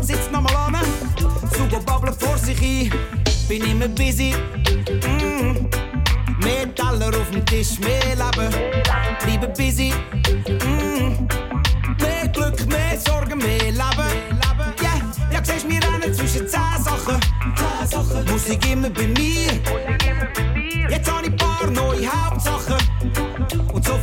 [0.00, 0.76] sitzt nochmal an,
[1.56, 2.92] Sugo babbelt vor sich ein,
[3.48, 4.34] bin immer busy.
[4.88, 5.68] Mm.
[6.42, 8.54] Mehr Teller auf dem Tisch, mehr Leben,
[9.24, 9.92] bleibe busy.
[10.46, 11.26] Mm.
[12.00, 14.08] Mehr Glück, mehr Sorgen, mehr Leben.
[14.80, 17.20] Yeah, ja, siehst wir rennen zwischen 10 Sachen.
[18.30, 19.60] Musik immer bei mir.
[20.88, 22.77] Jetzt habe ich ein paar neue Hauptsachen.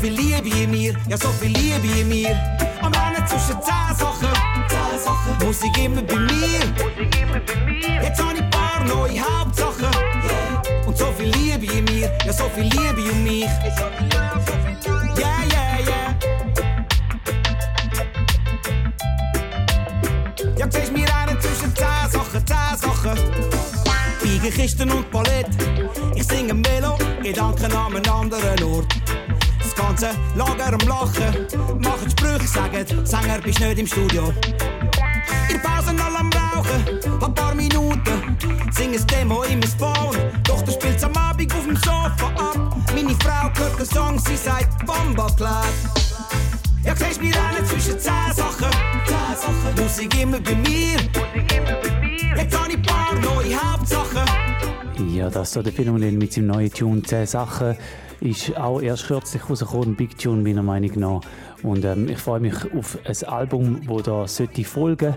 [0.05, 2.39] Viel Liebe in mir, ja, so viel Liebe in mir.
[2.79, 4.29] Am Rennen zwischen 10 Sachen.
[5.43, 6.59] Musik immer bei mir.
[8.03, 9.89] Jetzt habe ich ein paar neue Hauptsachen.
[10.85, 13.49] Und so viel Liebe in mir, ja, so viel Liebe in mich.
[15.17, 16.15] Yeah, yeah, yeah.
[20.55, 23.55] Ja, siehst wir rennen zwischen 10 Sachen, 10 Sachen.
[24.51, 25.47] Kisten und Palett.
[26.15, 29.04] Ich singe Melo, Gedanken an einem anderen Ort.
[29.95, 31.79] Das ganze Lager am Lachen.
[31.79, 34.33] Machen Sprüche, sagen, Sänger bist nicht im Studio.
[35.49, 38.37] In Pausen alle am Rauchen, ein paar Minuten.
[38.71, 40.17] Sing ein Demo in mein Phone.
[40.43, 42.77] Tochter spielt's am Abend auf dem Sofa ab.
[42.93, 45.63] Meine Frau hört den Song, sie sagt Bomba klar.
[46.83, 48.67] Ja, siehst wir rennen zwischen 10 Sachen.
[49.81, 50.97] Musik immer bei mir.
[52.35, 54.25] Jetzt habe ich ein paar neue Hauptsachen.
[55.13, 57.77] Ja, das ist so der Phänomen mit seinem neuen Tune 10 Sachen.
[58.25, 61.21] Ist auch erst kürzlich rausgekommen, Big Tune meiner Meinung nach.
[61.61, 65.13] Und ähm, ich freue mich auf ein Album, das da sollte folgen.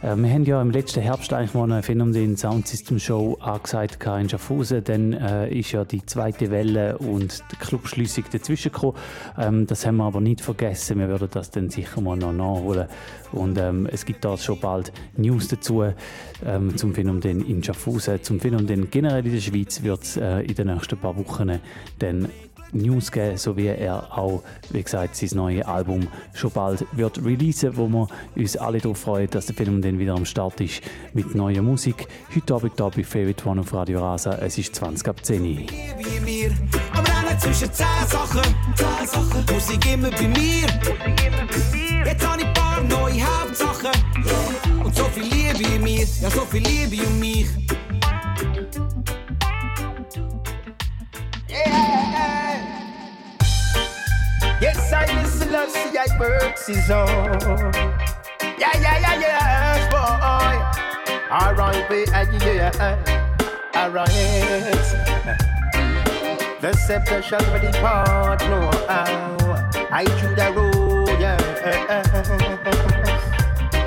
[0.00, 4.06] Äh, wir haben ja im letzten Herbst eigentlich mal eine Phänomen Sound System Show angesagt
[4.06, 4.84] in Schaffhausen.
[4.84, 8.96] Dann äh, ist ja die zweite Welle und die Clubschliessung dazwischen gekommen.
[9.36, 11.00] Ähm, das haben wir aber nicht vergessen.
[11.00, 12.86] Wir werden das dann sicher mal noch nachholen.
[13.32, 15.82] Und ähm, es gibt da schon bald News dazu
[16.46, 18.22] ähm, zum Phänomen in Schaffhausen.
[18.22, 21.60] Zum Phänomen generell in der Schweiz wird es äh, in den nächsten paar Wochen
[21.98, 22.28] dann
[22.72, 27.76] News geben, so wie er auch, wie gesagt, sein neues Album schon bald wird releasen,
[27.76, 30.82] wo wir uns alle darauf freuen, dass der Film dann wieder am Start ist
[31.12, 32.08] mit neuer Musik.
[32.34, 34.38] Heute Abend hier bei Favorite One auf Radio Rasa.
[34.38, 35.66] Es ist 20 ab 10 Uhr.
[36.94, 38.42] Am Rennen zwischen 10 Sachen.
[38.74, 39.54] 10 Sachen.
[39.54, 40.66] Musik immer bei mir.
[42.04, 43.90] Jetzt habe ich ein paar neue Hauptsachen.
[44.84, 46.06] Und so viel Liebe in mir.
[46.20, 47.46] Ja, so viel Liebe in mich.
[54.62, 57.08] Yes, I listen and see I works his own.
[58.56, 60.52] Yeah, yeah, yeah, yes, boy.
[61.34, 62.04] Alright, we,
[62.46, 62.70] yeah,
[63.74, 64.08] alright.
[66.60, 68.70] The scepter shall be depart, no,
[69.90, 72.38] I choose the road, yeah.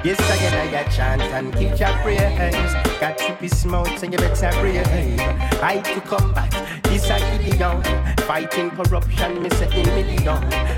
[0.05, 2.73] Yes, I got chance and keep your praise.
[3.01, 5.19] Got to be smart and you better brave.
[5.63, 6.51] I to combat
[6.83, 7.81] this I Gideon.
[8.17, 10.27] Fighting corruption, say in million.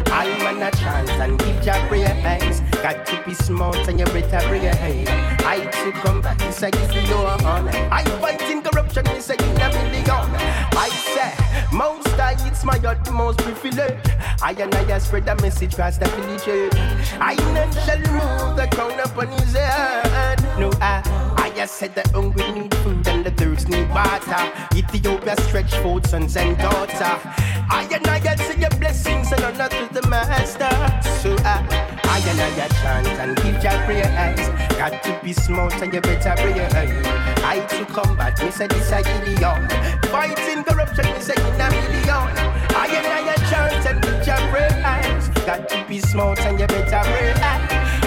[0.07, 2.61] I man a chance and keep your praise.
[2.81, 5.07] Got to be smart and you better brave.
[5.45, 7.67] I to combat this I Gideon.
[7.91, 10.05] I fighting corruption, me say in a million.
[10.09, 13.97] I say, most I it's my utmost privilege.
[14.41, 16.73] I and I spread the message past the village.
[17.19, 20.41] I none shall remove the crown upon his head.
[20.59, 21.01] No, I,
[21.37, 22.96] I just said the hungry need food and
[23.37, 24.43] thirst need water.
[24.75, 27.21] Ethiopia stretch forth sons and daughters.
[27.69, 30.73] I and I get see your blessings and honor to the master.
[31.21, 31.63] So I,
[32.03, 34.49] I and I chant and give your prayers.
[34.77, 36.97] Got to be smart and you better pray.
[37.43, 39.69] I to combat, me say this I Gideon.
[40.11, 42.29] Fighting corruption, me say in a million.
[42.75, 45.29] I and I chant and give your prayers.
[45.45, 47.33] Got to be smart and you better pray.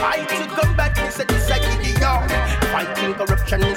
[0.03, 0.40] I
[2.81, 3.77] Fighting corruption, in a.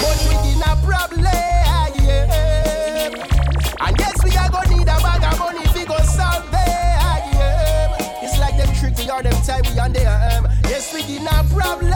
[0.00, 3.10] But we in a problem, yeah.
[3.78, 6.56] And yes, we are gonna need a bag of money if we go solve it,
[6.56, 8.22] yeah.
[8.22, 10.40] It's like them tricky or them time we on there.
[10.66, 11.92] Yes, we in a problem.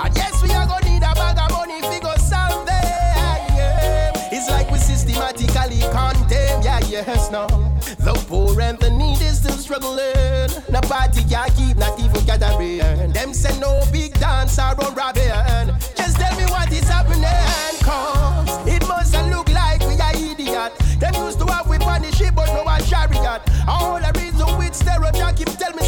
[0.00, 4.12] And yes, we are gonna need a bag of money if we go solve yeah.
[4.32, 7.46] It's like we systematically condemn, yeah, yes, no.
[7.98, 8.93] The poor and the
[9.64, 10.52] struggling.
[10.68, 13.12] Nobody can keep, not even gathering.
[13.12, 15.74] Them say no big dance around Robin.
[15.96, 17.24] Just tell me what is happening,
[17.80, 20.72] cause it mustn't look like we are idiot.
[21.00, 22.82] Them used to have we punish it, but no one
[23.66, 25.83] All the reason with stereo keep tell me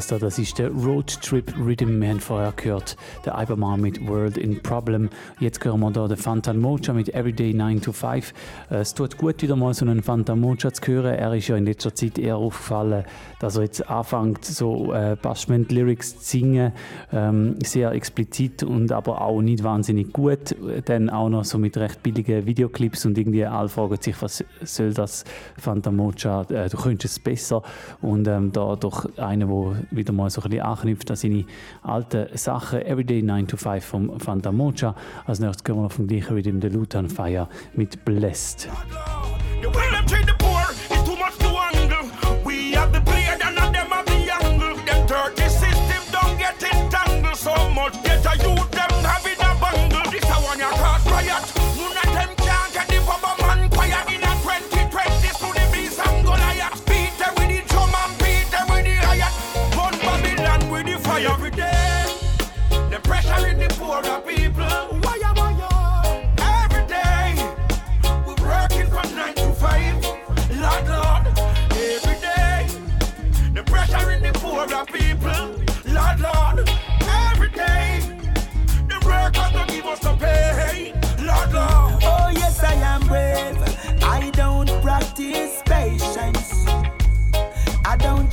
[0.00, 2.00] das da, das ist der Road Trip Rhythm.
[2.00, 2.96] Wir haben vorher gehört,
[3.26, 5.10] der Ibermann mit World in Problem.
[5.40, 8.32] Jetzt hören wir da den Fantan Mocha mit Everyday 9 to 5.
[8.70, 11.14] Äh, Es tut gut, wieder mal so einen Fantan Mocha zu hören.
[11.16, 13.04] Er ist ja in letzter Zeit eher aufgefallen,
[13.40, 16.72] dass er jetzt anfängt, so äh, Bashment-Lyrics zu singen.
[17.12, 20.56] Ähm, sehr explizit und aber auch nicht wahnsinnig gut.
[20.86, 24.94] Dann auch noch so mit recht billigen Videoclips und irgendwie alle fragen sich, was soll
[24.94, 25.24] das
[25.58, 26.46] Fantan Mocha?
[26.48, 27.62] Äh, du könntest es besser.
[28.00, 31.44] Und ähm, da doch einer, der wieder mal so ein bisschen anknüpft an seine
[31.82, 32.82] alten Sachen.
[32.82, 34.94] Everyday 9 to 5 vom Fanta Mocha.
[35.26, 38.68] Als nächstes gehen wir noch vom gleichen Rhythm, der Lutan Fire mit Blessed.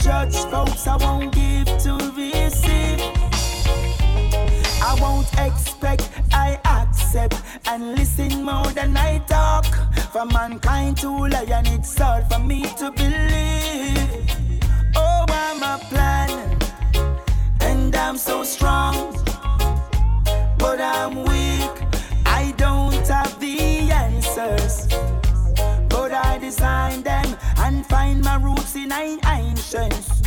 [0.08, 3.02] Judge folks, I won't give to receive.
[4.90, 7.36] I won't expect, I accept
[7.68, 9.66] and listen more than I talk.
[10.14, 14.24] For mankind to lie, and it's hard for me to believe.
[14.96, 16.58] Oh, I'm a plan,
[17.60, 18.96] and I'm so strong,
[26.62, 30.22] I them and find my roots in ancients.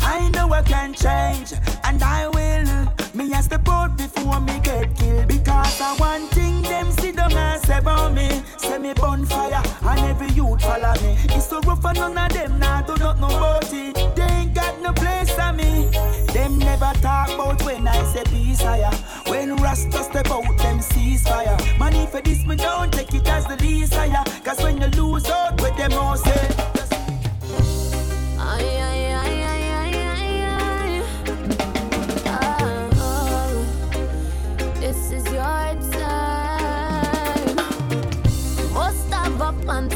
[0.00, 1.52] I know I can change,
[1.84, 2.68] and I will.
[3.14, 7.32] Me I step out before me get killed because I want thing them sit down
[7.32, 8.42] and say about me.
[8.56, 11.16] Say me bonfire and every youth follow me.
[11.30, 13.94] It's so rough and none of them now do not know about it.
[14.16, 14.37] They
[14.68, 15.88] ain't no place for me.
[16.32, 18.90] Them never talk about when I say peace higher.
[19.26, 21.56] When Rasta step out, them ceasefire.
[21.78, 24.24] Money for this me don't take it as the least higher.
[24.44, 26.48] Cause when you lose out, with them all say.
[28.38, 31.02] Ay, ay, ay, ay, ay, ay,
[32.26, 32.50] ay.
[33.00, 33.64] Oh,
[34.80, 37.56] this is your time.
[38.74, 39.90] Must up and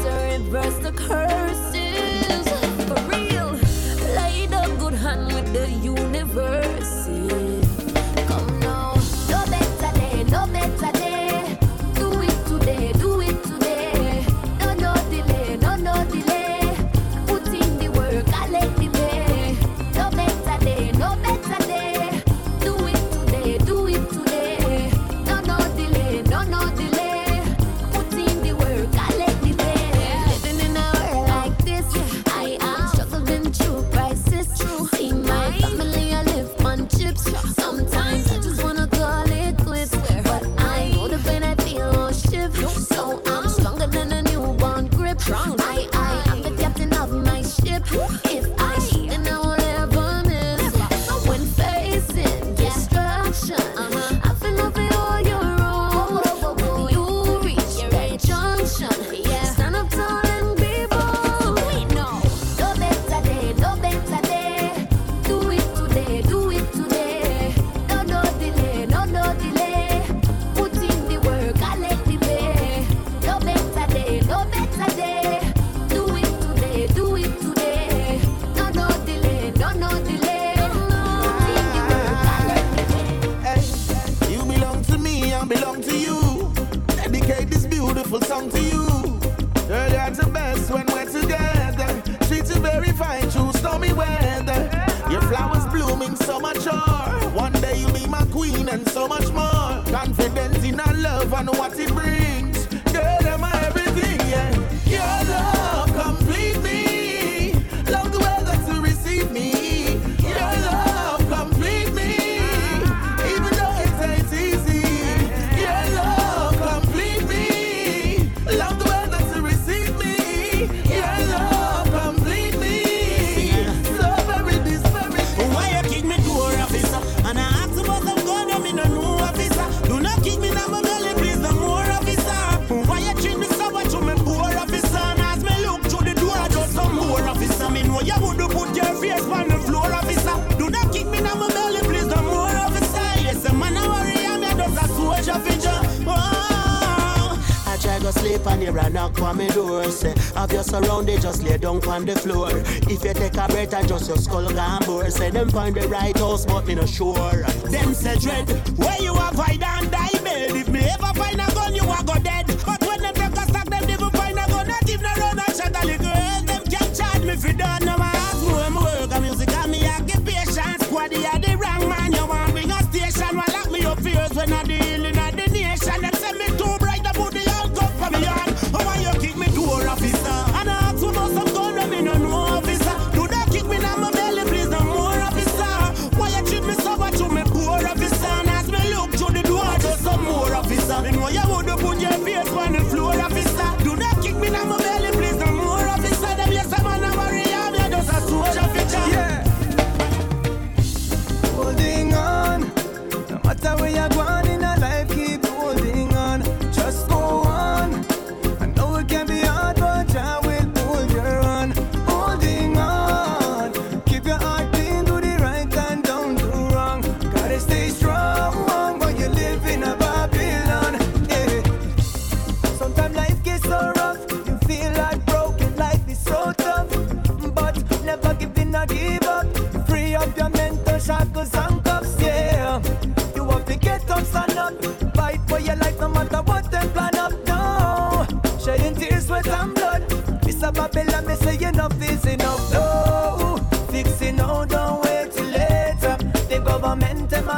[149.23, 149.83] for me door.
[149.85, 152.49] Say, have you surrounded, just lay down on the floor.
[152.91, 155.09] If you take a breath, I just your skull gone bore.
[155.09, 157.43] Say, them find the right house, but me no sure.
[157.71, 160.55] Them say, dread, where you are, find and die, babe.
[160.55, 162.42] If me ever find a gun, you are go dead.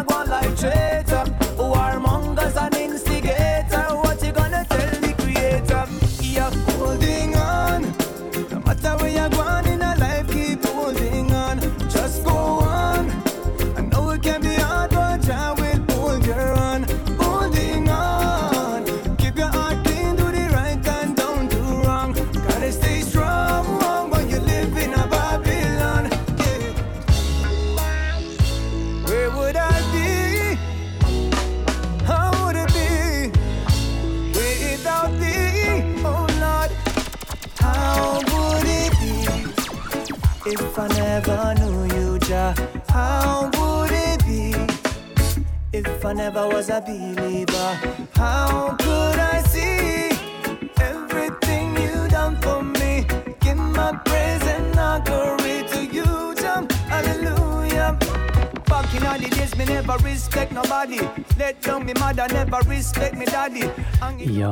[0.03, 0.44] 过来。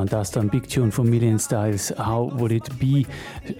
[0.03, 3.05] und das dann Big Tune von Million Styles, How Would It Be?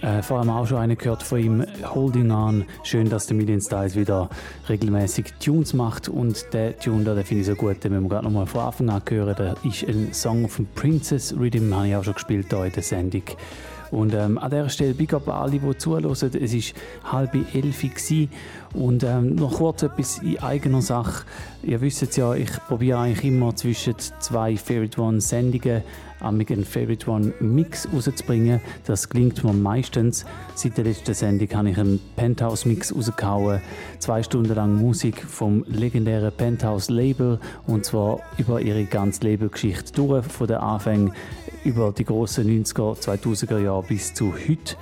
[0.06, 1.64] Äh, vor allem auch schon eine gehört von ihm,
[1.94, 2.66] Holding On.
[2.82, 4.28] Schön, dass der Million Styles wieder
[4.68, 8.10] regelmäßig Tunes macht und der Tune da, den finde ich so gut, den müssen wir
[8.10, 9.34] gerade nochmal von Anfang an hören.
[9.38, 12.82] Der ist ein Song von Princess Rhythm, habe ich auch schon gespielt hier in der
[12.82, 13.22] Sendung.
[13.90, 16.10] Und ähm, an dieser Stelle Big Up an alle, die zuhören.
[16.10, 17.84] Es war halb elf.
[18.72, 21.24] Und ähm, noch kurz etwas in eigener Sache.
[21.62, 25.82] Ihr wisst ja, ich probiere eigentlich immer zwischen zwei Favorite One Sendungen
[26.24, 28.60] amig einen Favorite One Mix rauszubringen.
[28.86, 30.24] Das klingt mir meistens.
[30.54, 33.60] Seit der letzten Sendung habe ich einen Penthouse Mix rausgehauen.
[33.98, 40.24] Zwei Stunden lang Musik vom legendären Penthouse Label und zwar über ihre ganze Labelgeschichte durch,
[40.26, 41.12] von den Anfängen
[41.64, 44.76] über die grossen 90er, 2000er Jahre bis zu heute.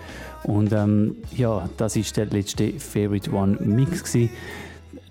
[0.45, 4.03] Und ähm, ja, das ist der letzte Favorite One Mix.
[4.03, 4.31] Gewesen.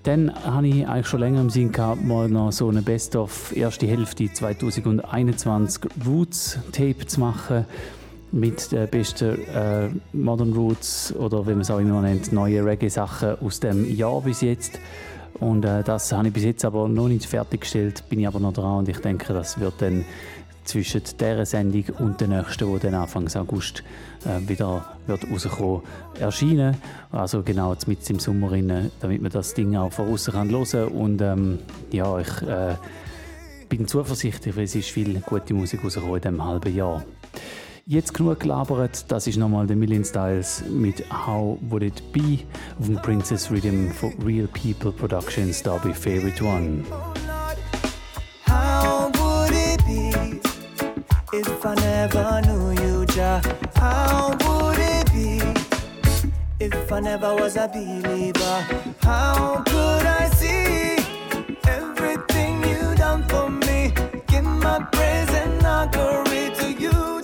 [0.04, 3.86] Dann habe ich eigentlich schon länger im Sinn gehabt, mal noch so eine Best-of erste
[3.86, 7.66] Hälfte 2021 Roots Tape zu machen
[8.32, 13.42] mit den besten äh, Modern Roots oder wie man es auch immer nennt, neue Reggae-Sachen
[13.42, 14.80] aus dem Jahr bis jetzt.
[15.40, 18.54] Und äh, das habe ich bis jetzt aber noch nicht fertiggestellt, bin ich aber noch
[18.54, 20.06] dran und ich denke, das wird dann
[20.64, 23.84] zwischen dieser Sendung und der nächsten, die dann Anfang August
[24.26, 25.82] äh, wieder wird rauskommen,
[26.20, 26.76] erscheinen.
[27.12, 30.50] Also genau jetzt mit im Sommer rein, damit man das Ding auch von außen kann
[30.50, 31.60] hören Und ähm,
[31.92, 32.76] ja, ich äh,
[33.70, 37.04] bin zuversichtlich, weil es ist viel gute Musik rausgekommen in diesem halben Jahr.
[37.88, 42.40] Jetzt genug gelabert, das ist nochmal der Million Styles mit How Would It Be
[42.80, 46.84] auf dem Princess Rhythm von Real People Productions, da bei Favorite One.
[51.34, 53.42] If I never knew you, Jah?
[53.76, 55.42] How would it be
[56.60, 58.66] if I never was a believer?
[59.02, 60.98] How could I see
[61.68, 63.94] everything you done for me?
[64.28, 67.21] Give my praise and glory to you.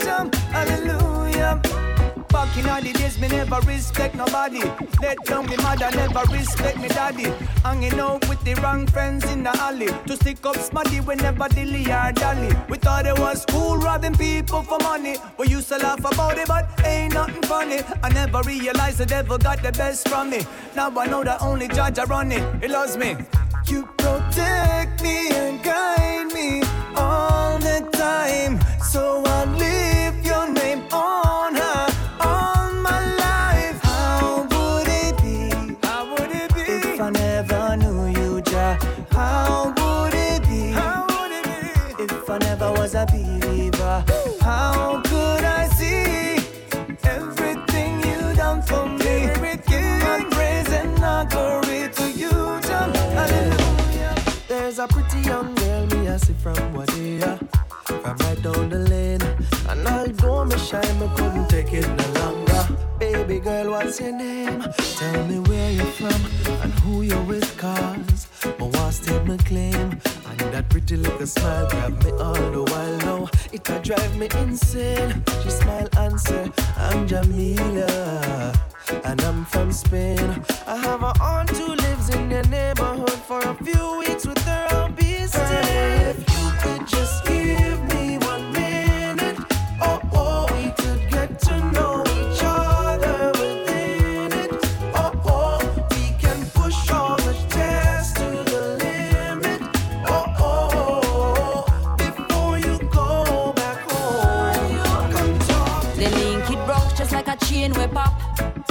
[2.48, 4.62] Back in all the days, me never respect nobody.
[5.02, 7.26] Let down me mother, never respect me daddy.
[7.62, 9.90] Hanging out with the wrong friends in the alley.
[10.06, 12.56] To stick up smarty whenever dilly or dally.
[12.70, 15.18] We thought it was cool robbing people for money.
[15.38, 17.82] We used to laugh about it, but ain't nothing funny.
[18.02, 20.46] I never realized the devil got the best from me.
[20.74, 22.64] Now I know that only I run it.
[22.64, 23.18] He loves me.
[23.68, 26.62] You protect me and guide me
[26.96, 28.62] all the time.
[28.82, 29.77] So I lift
[60.68, 62.78] although me couldn't take it no longer.
[63.00, 64.62] Baby girl, what's your name?
[64.98, 66.22] Tell me where you're from
[66.62, 68.28] and who you're with, cause
[68.60, 70.02] my want state my claim.
[70.30, 73.30] And that pretty little smile grab me all the while now.
[73.54, 75.24] It a drive me insane.
[75.42, 78.54] She smile and say, I'm Jamila.
[79.06, 80.44] And I'm from Spain.
[80.66, 84.37] I have a aunt who lives in your neighborhood for a few weeks with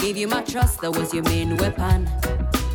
[0.06, 2.08] Gave you my trust, that was your main weapon.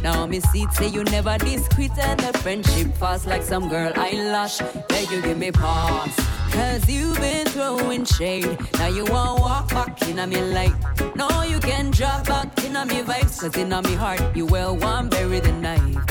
[0.04, 4.10] Now me see say you never discreet and the friendship fast like some girl I
[4.10, 4.60] eyelash.
[4.90, 6.14] Beg you give me pause.
[6.52, 8.60] Cause you've been throwing shade.
[8.74, 10.76] Now you won't walk back in a me light.
[11.16, 13.40] No, you can drop back in a me vibes.
[13.40, 16.04] Cause in a me heart, you well one bury the knife.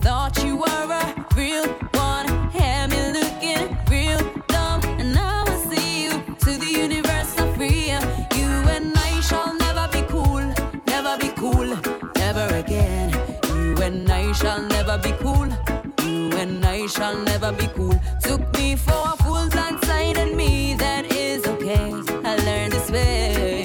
[0.00, 1.66] Thought you were a real
[14.90, 15.48] never be cool.
[16.02, 17.94] You and I shall never be cool.
[18.22, 21.92] Took me for a fool blind side and me that is okay.
[22.24, 23.64] I learned this way.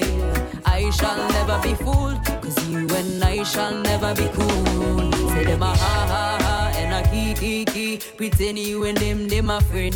[0.64, 2.24] I shall never be fooled.
[2.42, 5.12] Cause you and I shall never be cool.
[5.30, 8.00] Say them a ha ha ha and a key key key.
[8.16, 9.94] Pretend you and them, them a friend.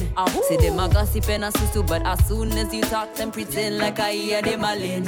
[0.49, 3.79] Say them a gossip and a susu, but as soon as you talk, them pretend
[3.79, 5.05] like I hear them a lin.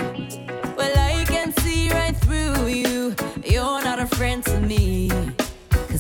[0.77, 1.89] Well, I can see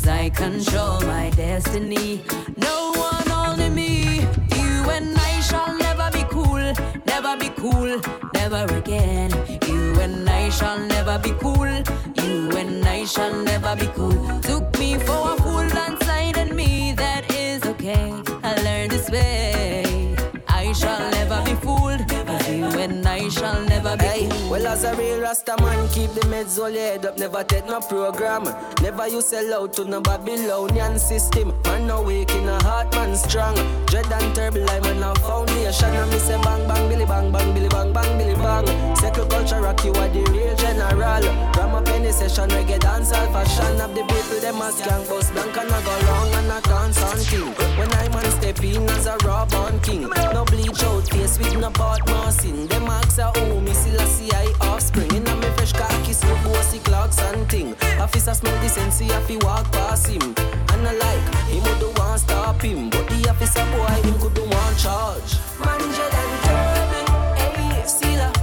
[0.02, 2.24] Cause I control my destiny.
[2.56, 4.18] No one only me.
[4.56, 6.72] You and I shall never be cool.
[7.06, 8.00] Never be cool.
[8.34, 9.30] Never again.
[9.68, 11.70] You and I shall never be cool.
[12.16, 14.40] You and I shall never be cool.
[14.40, 18.12] Took me for a fool and me that is okay.
[18.42, 19.61] I learned this way.
[23.12, 24.50] I shall never be Hey, cool.
[24.52, 27.66] well as a real Rasta man, keep the meds all your head up, never take
[27.66, 28.44] no program.
[28.80, 31.52] Never you sell out to no Babylonian system.
[31.64, 33.54] Man no weak in a heart, man strong.
[33.84, 35.90] Dread and terrible, I man a foundation.
[35.94, 38.96] And me say bang bang, billy bang bang, billy bang bang, billy bang.
[38.96, 41.51] Second culture rock, you are the real general.
[41.82, 43.80] Up any session, reggae dance all fashion.
[43.80, 47.02] Of the people, them a skank, bust blank and I go long and I dance
[47.02, 47.18] on.
[47.76, 50.02] When I man step in as a raw born king.
[50.32, 52.68] No bleach out face with no part mossing.
[52.68, 55.12] Them ask a who me still a see I offspring.
[55.12, 57.74] In a me fresh khaki suit, bossy Clarks and ting.
[58.00, 60.22] Officer smell the sense, he have walk past him.
[60.22, 62.90] And I like, him would do want stop him.
[62.90, 65.34] But the officer boy, him could do want charge.
[65.58, 68.41] Man, dread and terrible, hey, still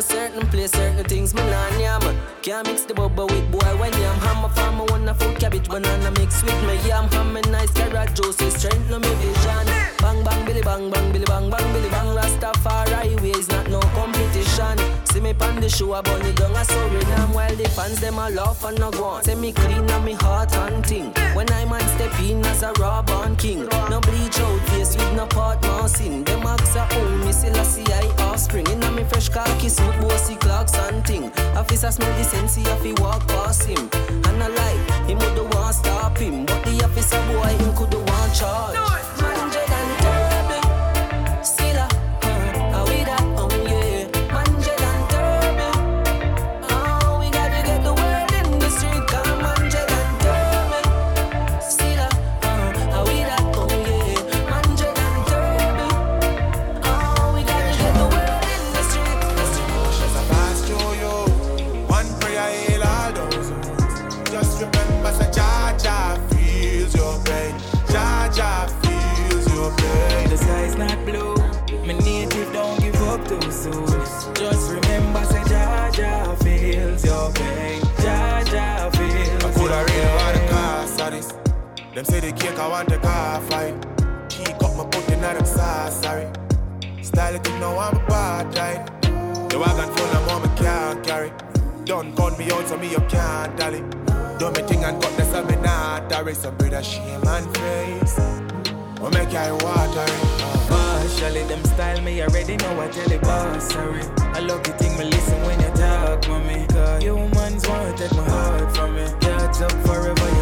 [0.00, 2.00] me certain place, certain things me nah yam.
[2.42, 4.16] Can't mix the bubble with boy when yam.
[4.20, 8.14] Hammer farmer one a fruit cabbage banana mix with me yam ham and nice carrot
[8.14, 8.36] juice.
[8.54, 9.66] Strength no me vision.
[9.98, 12.08] Bang bang billy bang bang billy bang bang billy bang.
[12.16, 14.09] Rastafari ways not no competition.
[15.20, 18.30] See me pan the show a bunny down a Suriname while the fans them a
[18.30, 19.22] laugh and a go on.
[19.22, 21.12] Say me clean and me heart hunting.
[21.34, 23.66] When I man step in as a raw born king.
[23.90, 26.24] No bleach out face with no part mousing.
[26.24, 28.66] Them ask a oh me still a see I offspring.
[28.68, 31.30] Inna me fresh khaki suit bossy Clarks and ting.
[31.54, 33.90] Officer smell the sense he to walk past him.
[34.08, 37.90] And I like him would the want stop him, but the officer boy him could
[37.90, 39.39] the want charge.
[82.00, 83.74] Them say the cake I want the car fight.
[84.30, 86.26] Keep up my put in them sauce, ah, sorry.
[87.04, 89.02] Style it, you know I'm a bad right.
[89.50, 91.30] The wagon full of mom, I can't carry.
[91.84, 93.80] Don't call me out, so me you can't dally.
[94.38, 98.18] Do me thing and cut the sell me not is some brother shame and face.
[98.98, 100.70] What make I water it?
[100.70, 104.00] Partially, them style me already know I tell it boss, sorry.
[104.32, 106.66] I love the thing me listen when you talk, mommy.
[106.68, 109.04] Cause humans want to take my heart from me.
[109.20, 110.39] Catch up forever,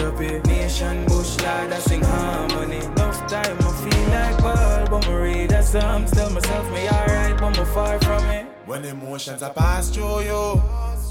[0.00, 0.46] you know I can't drop it.
[0.46, 2.76] Nation bush lad, I sing harmony.
[2.76, 6.06] Enough time, I feel like ball, but me read psalm.
[6.06, 8.46] Tell myself me alright, but me far from it.
[8.66, 10.62] When emotions are passed through you,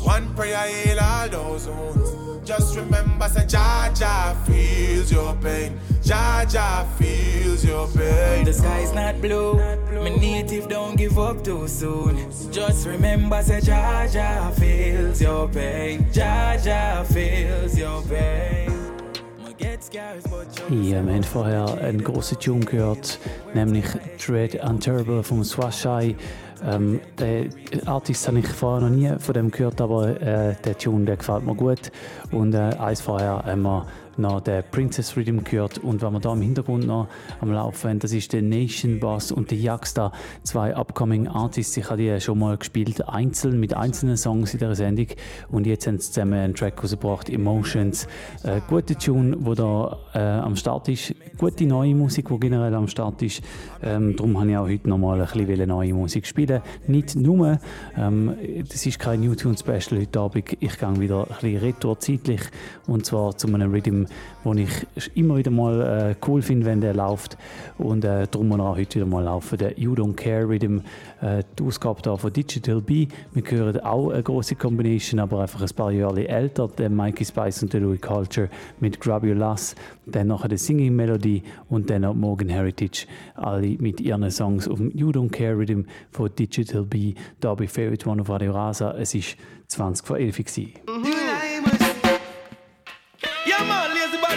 [0.03, 2.47] one prayer heal all those wounds.
[2.47, 5.79] Just remember, say Jah feels your pain.
[6.01, 8.45] Jah feels your pain.
[8.45, 9.53] The sky's not blue.
[9.91, 12.31] My native don't give up too soon.
[12.51, 16.07] Just remember, say Jah feels your pain.
[16.11, 18.78] Jah feels your pain.
[19.91, 20.13] Ja,
[20.69, 23.17] wir haben vorher einen grossen Tune gehört,
[23.55, 23.85] nämlich
[24.23, 26.15] Dread and Turbo vom Swashai.
[26.63, 27.51] Ähm, den
[27.87, 31.43] Artist habe ich vorher noch nie von dem gehört, aber äh, der Tune der gefällt
[31.43, 31.91] mir gut.
[32.31, 33.87] Und äh, eins vorher haben wir
[34.19, 35.77] noch den Princess Rhythm gehört.
[35.79, 37.07] Und wenn wir da im Hintergrund noch
[37.41, 40.11] am Laufen haben, das ist der Nation Boss und der Yaxta,
[40.43, 41.75] zwei upcoming Artists.
[41.77, 45.07] Ich habe die schon mal gespielt, einzeln mit einzelnen Songs in der Sendung.
[45.49, 48.07] Und jetzt haben sie zusammen einen Track rausgebracht, Emotions.
[48.43, 51.15] Äh, guter Tune, wo da äh, am Start ist.
[51.37, 53.41] Gute neue Musik, die generell am Start ist.
[53.81, 56.61] Ähm, darum habe ich auch heute noch mal ein bisschen neue Musik spielen.
[56.87, 57.59] Nicht nur,
[57.97, 58.35] ähm,
[58.69, 60.57] das ist kein New Tune Special heute Abend.
[60.59, 62.41] Ich gehe wieder ein bisschen retro zeitlich
[62.87, 64.05] und zwar zu einem Rhythm,
[64.43, 67.37] den ich immer wieder mal äh, cool finde, wenn der läuft.
[67.77, 69.57] Und äh, darum muss auch heute wieder mal laufen.
[69.57, 70.79] Der You Don't Care Rhythm,
[71.21, 73.07] äh, die Ausgabe da von Digital B.
[73.33, 76.67] Wir hören auch eine große Combination, aber einfach ein paar Jahre älter.
[76.67, 78.49] Der Mikey Spice und der Louis Culture
[78.79, 79.75] mit Grab Your Lass.
[80.05, 83.05] Dann nachher die Singing Melody und dann auch Morgan Heritage.
[83.35, 87.13] Alle mit ihren Songs auf dem You Don't Care Rhythm von Digital B.
[87.39, 88.95] Da bei Favorite One auf Radio Rasa.
[88.97, 89.21] Es war
[89.67, 90.73] 20 vor 11 gewesen.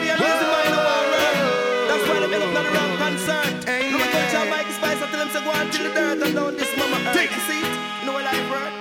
[0.04, 1.34] Man, lazy body and mind no one run.
[1.88, 3.50] That's why they make up the wrong concern.
[3.66, 6.22] Hey, no, yeah, go try Mike Spice, I them to go on till the dirt
[6.22, 7.14] and down this mama earth.
[7.14, 7.66] Take a seat,
[8.00, 8.72] you know what I run?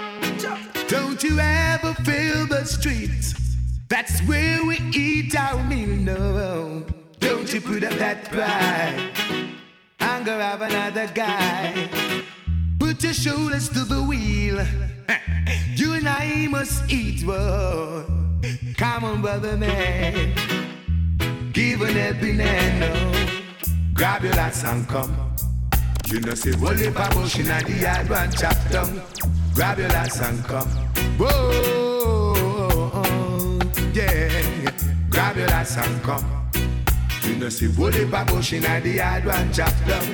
[0.88, 3.34] Don't you ever feel the streets?
[3.88, 5.96] That's where we eat our meal.
[5.96, 6.86] No,
[7.20, 9.12] don't you put up that pride
[10.00, 11.90] and go have another guy.
[12.80, 14.66] Put your shoulders to the wheel.
[15.76, 18.04] You and I must eat, boy.
[18.78, 20.61] Come on, brother man.
[21.54, 22.94] Give an helping hand, no.
[23.94, 25.14] Grab your lads and come.
[26.08, 29.02] You know, say, roll it a bush in the yard, one chop down.
[29.54, 30.70] Grab your lads and come.
[31.20, 32.94] Whoa,
[33.94, 34.72] yeah.
[35.10, 36.26] Grab your lads and come.
[37.24, 40.06] You know, say, roll it a bush in the yard, one chop down.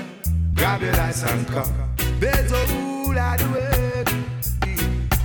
[0.55, 1.71] Grab your lads and come.
[2.19, 4.07] There's a rule of the work.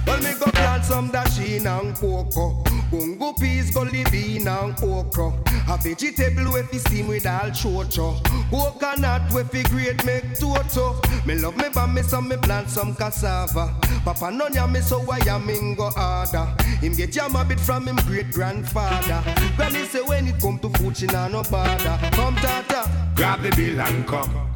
[0.07, 0.52] Well, me go
[0.83, 2.63] plant some dasheen and cocoa.
[2.91, 5.33] Bungo peas, gully bean and okra.
[5.69, 8.23] A vegetable with fi steam with all chocho.
[8.51, 11.01] Coconut with fi grate make toto.
[11.27, 13.75] Me love me me some me plant some cassava.
[14.05, 16.47] Papa none me so why ya me go harder.
[16.81, 19.23] Him get jam a bit from him great grandfather.
[19.57, 21.99] Granny say when it come to food she nah no bother.
[22.13, 22.91] Come tata.
[23.15, 24.49] Grab the bill and come.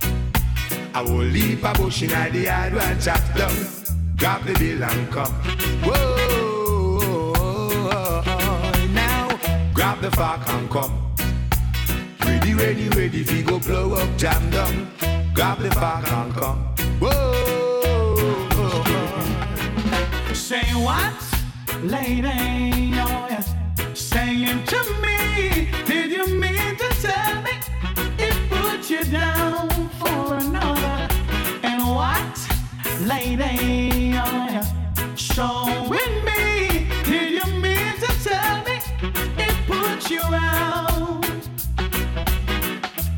[0.94, 3.85] I will leap a bush in the yard and chop down.
[4.16, 5.32] Grab the bill and come.
[5.84, 7.32] Whoa,
[8.92, 9.28] now
[9.74, 11.12] grab the fork and come.
[12.24, 14.88] Ready, ready, ready, fi go blow up, jam down.
[15.34, 16.58] Grab the fork and come.
[16.98, 17.34] Whoa.
[20.32, 21.14] Say what,
[21.82, 22.94] lady?
[22.98, 23.42] Oh, yeah.
[23.92, 27.52] Saying to me, did you mean to tell me
[28.18, 29.68] it put you down
[29.98, 31.08] for another?
[31.62, 32.38] And what,
[33.00, 33.95] lady?
[40.10, 41.24] You out?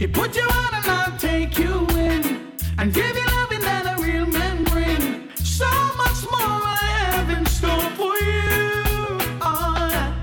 [0.01, 4.02] It put you out and I'll take you in and give you loving that a
[4.02, 5.28] real man bring.
[5.36, 9.19] So much more I have in store for you.
[9.43, 10.15] Oh.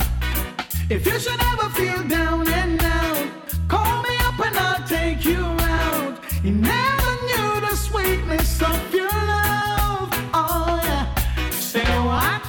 [0.90, 3.28] If you should ever feel down and out,
[3.68, 5.44] call me up and I'll take you
[5.80, 6.20] out.
[6.44, 10.10] You never knew the sweetness of your love.
[10.34, 11.50] Oh yeah.
[11.52, 12.42] Say what,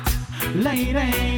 [0.55, 1.36] lady?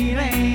[0.00, 0.49] Lady?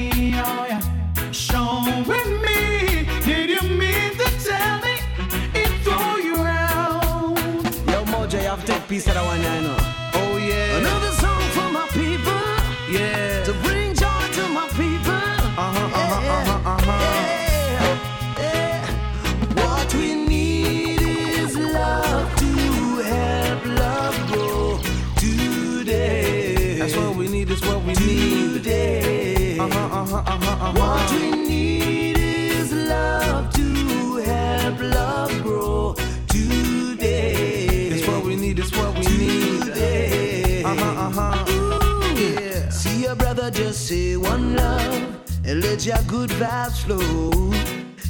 [45.86, 47.54] Your good vibes flow.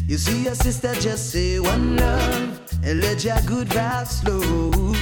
[0.07, 4.93] You see your sister just say one love and let your good vibes flow.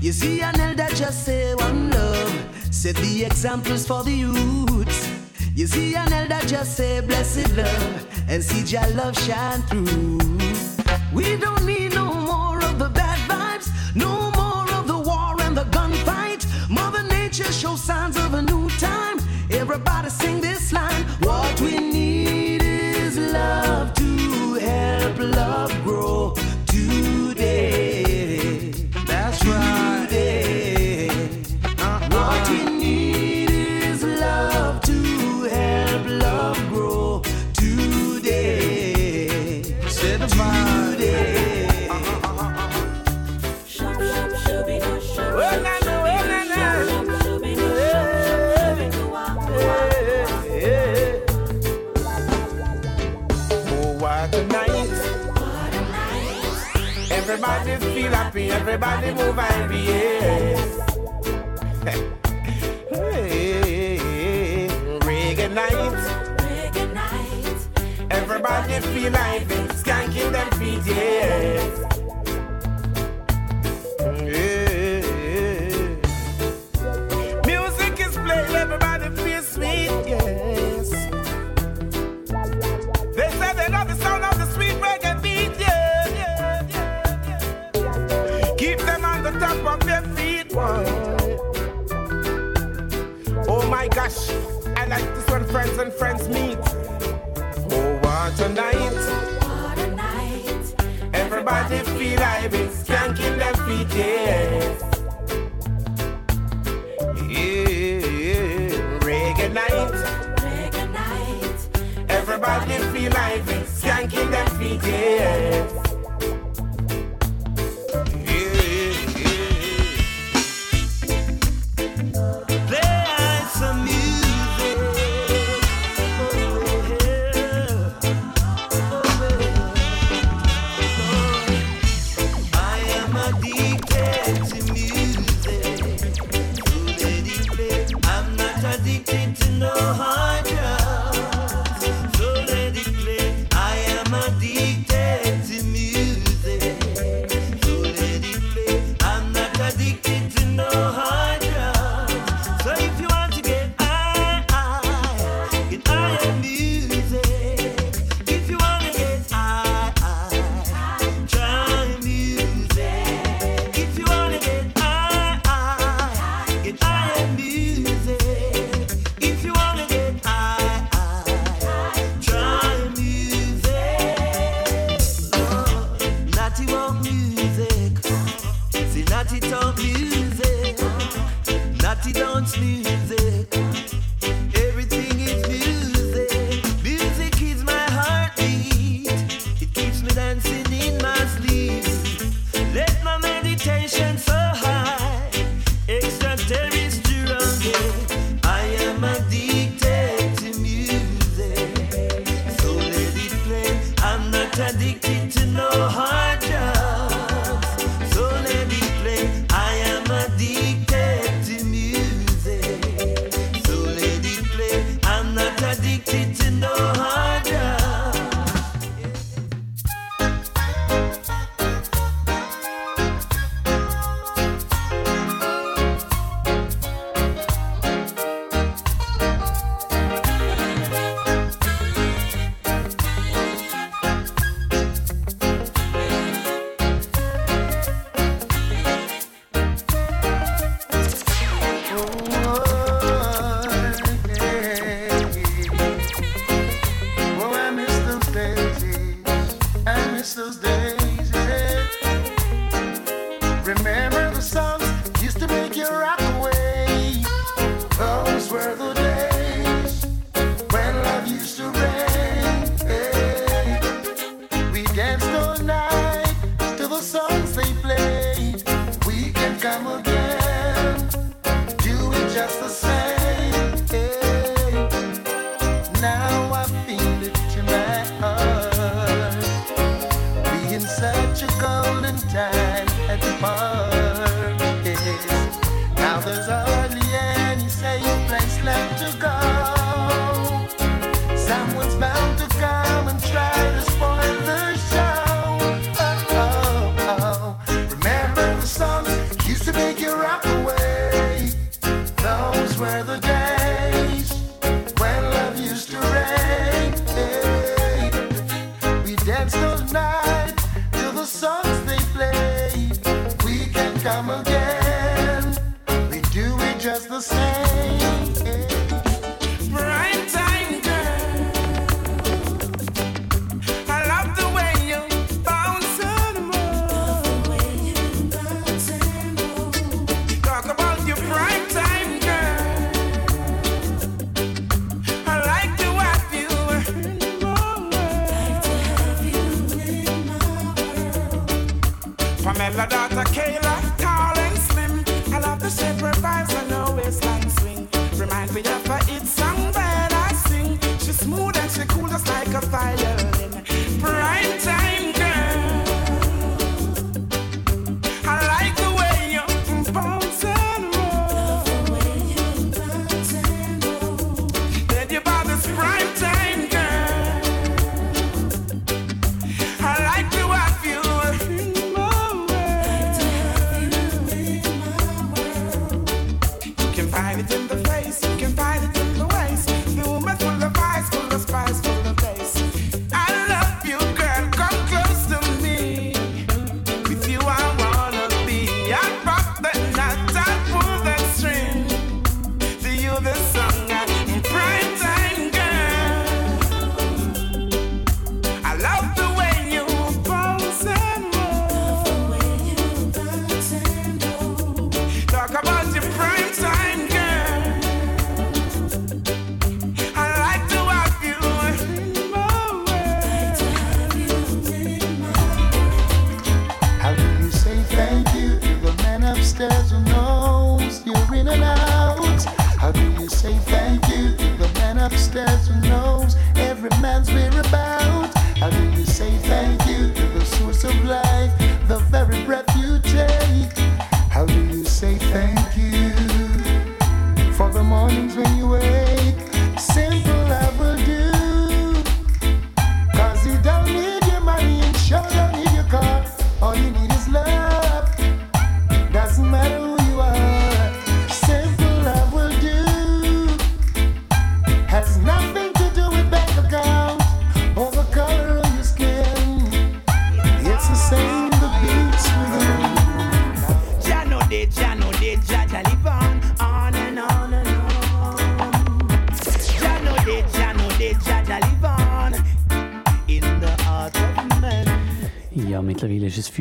[0.00, 2.32] You see an elder just say one love,
[2.70, 5.08] set the examples for the youths.
[5.54, 10.18] You see an elder just say blessed love and see your love shine through.
[11.12, 11.87] We don't need
[58.68, 60.17] everybody move happy, yes.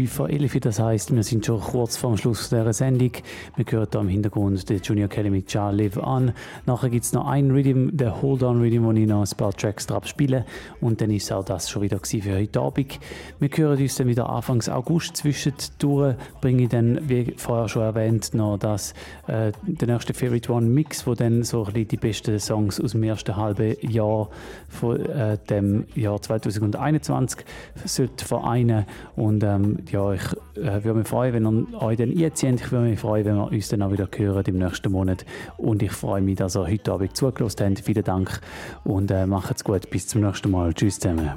[0.08, 3.12] 5 vor 11 das heisst, wir sind schon kurz vor dem Schluss dieser Sendung.
[3.56, 6.34] Wir hören hier im Hintergrund den Junior mit Jar Live an.
[6.66, 9.54] Nachher gibt es noch einen Rhythm, den Hold On Rhythm, wo ich noch ein paar
[9.54, 10.46] Tracks drauf spiele.
[10.82, 13.00] Und dann ist auch das schon wieder für heute Abend.
[13.40, 15.18] Wir hören uns dann wieder Anfangs August.
[15.18, 18.94] Zwischendurch bringe ich dann, wie vorher schon erwähnt, noch das,
[19.28, 22.92] äh, den nächsten Favorite One Mix, wo dann so ein bisschen die besten Songs aus
[22.92, 24.30] dem ersten halben Jahr
[24.70, 27.46] von äh, dem Jahr 2021
[27.86, 28.86] sollte vereinen.
[29.16, 30.22] Und ähm, ja, ich
[30.56, 32.62] äh, würde mich freuen, wenn ihr euch dann einzieht.
[32.62, 35.26] Ich würde mich freuen, wenn wir uns dann auch wieder hören im nächsten Monat.
[35.58, 37.80] Und ich freue mich, dass ihr heute Abend zugelassen habt.
[37.80, 38.40] Vielen Dank
[38.84, 39.90] und äh, macht's gut.
[39.90, 40.74] Bis zum nächsten Mal.
[40.74, 41.32] Tschüss zusammen.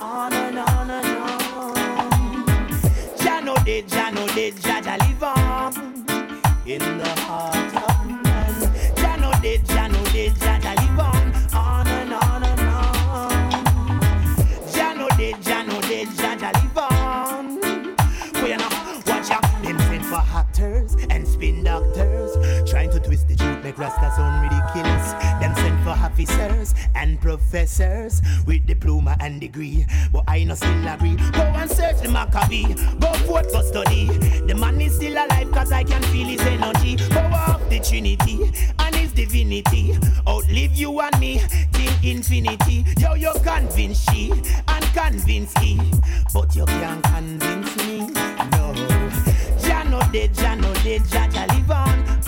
[0.00, 1.32] on and on and on.
[23.90, 25.12] Truth, make ridiculous.
[25.40, 31.16] Them send for officers and professors with diploma and degree, but I no still agree.
[31.32, 34.06] Go and search the Maccabee, go forth for study.
[34.46, 36.96] The man is still alive cause I can feel his energy.
[37.10, 39.96] Power of the Trinity and his divinity.
[40.26, 41.42] Outlive you and me
[41.72, 42.84] till infinity.
[42.98, 44.32] Yo, you convince she
[44.68, 45.80] and convince he,
[46.32, 47.98] but you can't convince me.
[48.52, 48.74] No,
[49.62, 52.21] Jah no dead, Jah no dead, Jah Jah live on,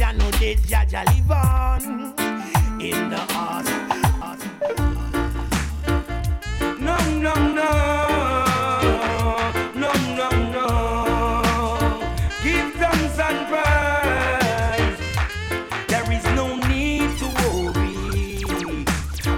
[0.00, 1.82] no no dead, Jah live on
[2.80, 3.66] in the heart.
[6.80, 6.96] No,
[7.26, 7.70] no, no.
[9.74, 10.68] No, no, no.
[12.42, 14.98] Give thanks and praise.
[15.88, 18.42] There is no need to worry.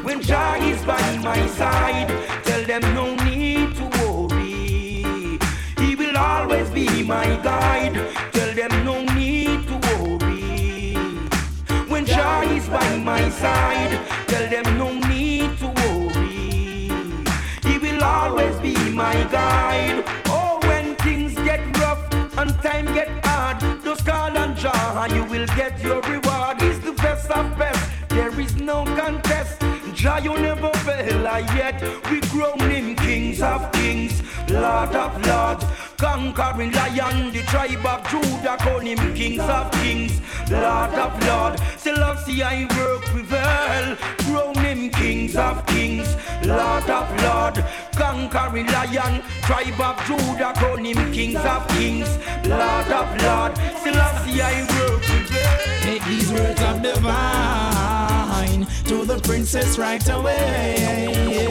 [0.05, 2.09] When Jah is by my side,
[2.44, 3.22] tell them no
[13.12, 13.93] my side,
[14.26, 16.89] tell them no need to worry.
[17.68, 19.98] He will always be my guide.
[20.36, 22.02] Oh, when things get rough
[22.40, 26.55] and time get hard, just call on Jah and you will get your reward.
[26.62, 27.82] He's the best of best.
[28.09, 29.60] There is no contest.
[29.93, 31.76] Jah, you never fail, and yet
[32.10, 34.14] we crown him kings of kings,
[34.48, 35.64] Lord of lords,
[36.12, 40.20] conquering lion, the tribe of Judah, call him kings of kings,
[40.51, 41.62] Lord of lords.
[41.78, 47.64] Selassie, I work prevail, crown him kings of kings, Lord of lord.
[47.94, 52.09] conquering lion, tribe of Judah, call him kings of kings,
[52.44, 53.60] Lord of lords.
[53.82, 55.59] Selassie, I work prevail.
[55.86, 61.48] Make these words of divine to the princess right away.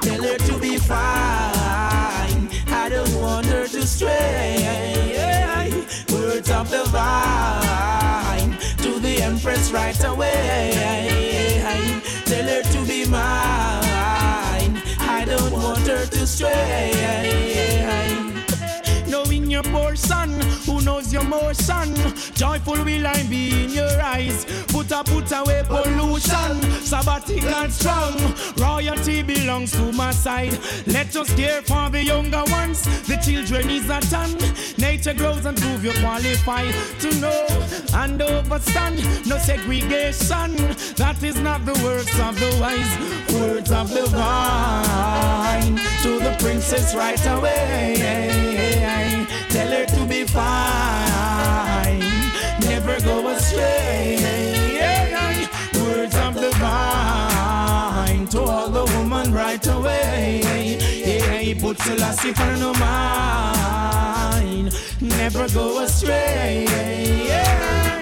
[0.00, 2.45] Tell her to be fine.
[2.68, 4.62] I don't want her to stray.
[6.12, 10.72] Words of divine to the empress right away.
[12.24, 14.82] Tell her to be mine.
[14.98, 18.05] I don't want her to stray.
[19.56, 21.94] Your son, who knows your more son.
[22.34, 24.44] Joyful will I be in your eyes.
[24.68, 26.60] Put a put away pollution.
[26.82, 28.34] Sabbatical strong.
[28.58, 30.58] Royalty belongs to my side.
[30.86, 32.82] Let us care for the younger ones.
[33.06, 34.36] The children is a ton.
[34.76, 36.70] Nature grows and prove you qualify
[37.00, 37.46] to know
[37.94, 38.98] and overstand.
[39.26, 40.54] No segregation.
[40.96, 43.32] That is not the words of the wise.
[43.32, 49.25] Words of the vine to the princess right away.
[49.56, 52.00] Tell her to be fine,
[52.60, 54.18] never go astray.
[55.80, 60.42] Words of the vine to all the woman right away.
[60.42, 66.66] Hey, put Selassie for no mind, never go astray.
[66.68, 67.95] She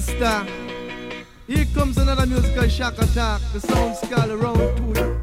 [0.00, 0.46] sisters,
[1.46, 3.40] here comes another musical shock attack.
[3.52, 5.16] The sound skull around to it.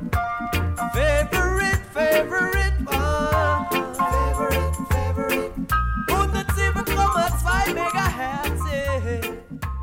[0.94, 3.68] Favorite, favorite one.
[4.02, 5.54] Favorite, favorite.
[6.10, 8.66] 107,2 Megahertz.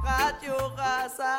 [0.04, 1.34] Radio Rasa.